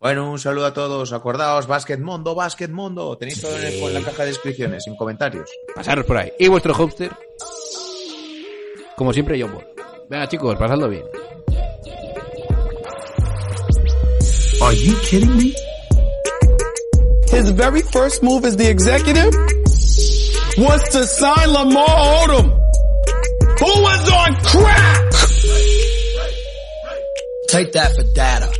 Bueno, 0.00 0.30
un 0.30 0.38
saludo 0.38 0.66
a 0.66 0.72
todos. 0.72 1.12
Acordaos, 1.12 1.66
Basket 1.66 1.98
Mundo, 1.98 2.34
Basket 2.34 2.68
Mundo. 2.68 3.16
Tenéis 3.18 3.40
todo 3.40 3.56
en, 3.58 3.66
el- 3.66 3.74
en 3.82 3.94
la 3.94 4.00
caja 4.02 4.22
de 4.22 4.28
descripciones, 4.30 4.86
en 4.86 4.96
comentarios. 4.96 5.48
Pasaros 5.74 6.04
por 6.04 6.16
ahí. 6.16 6.32
Y 6.38 6.48
vuestro 6.48 6.72
hoster, 6.74 7.10
como 8.96 9.12
siempre, 9.12 9.40
John 9.40 9.52
Ball. 9.54 9.66
Venga, 10.08 10.28
chicos, 10.28 10.56
pasadlo 10.56 10.88
bien. 10.88 11.04
Are 14.60 14.74
you 14.76 14.94
kidding 15.08 15.36
me? 15.36 15.54
His 17.30 17.50
very 17.52 17.82
first 17.82 18.22
move 18.22 18.44
as 18.46 18.56
the 18.56 18.68
executive 18.68 19.30
was 20.58 20.82
to 20.90 21.04
sign 21.04 21.48
Lamar 21.52 21.86
Odom, 21.86 22.50
who 23.60 23.82
was 23.82 24.10
on 24.10 24.34
crack. 24.42 25.10
Take 27.48 27.72
that 27.72 27.94
for 27.94 28.02
data. 28.12 28.57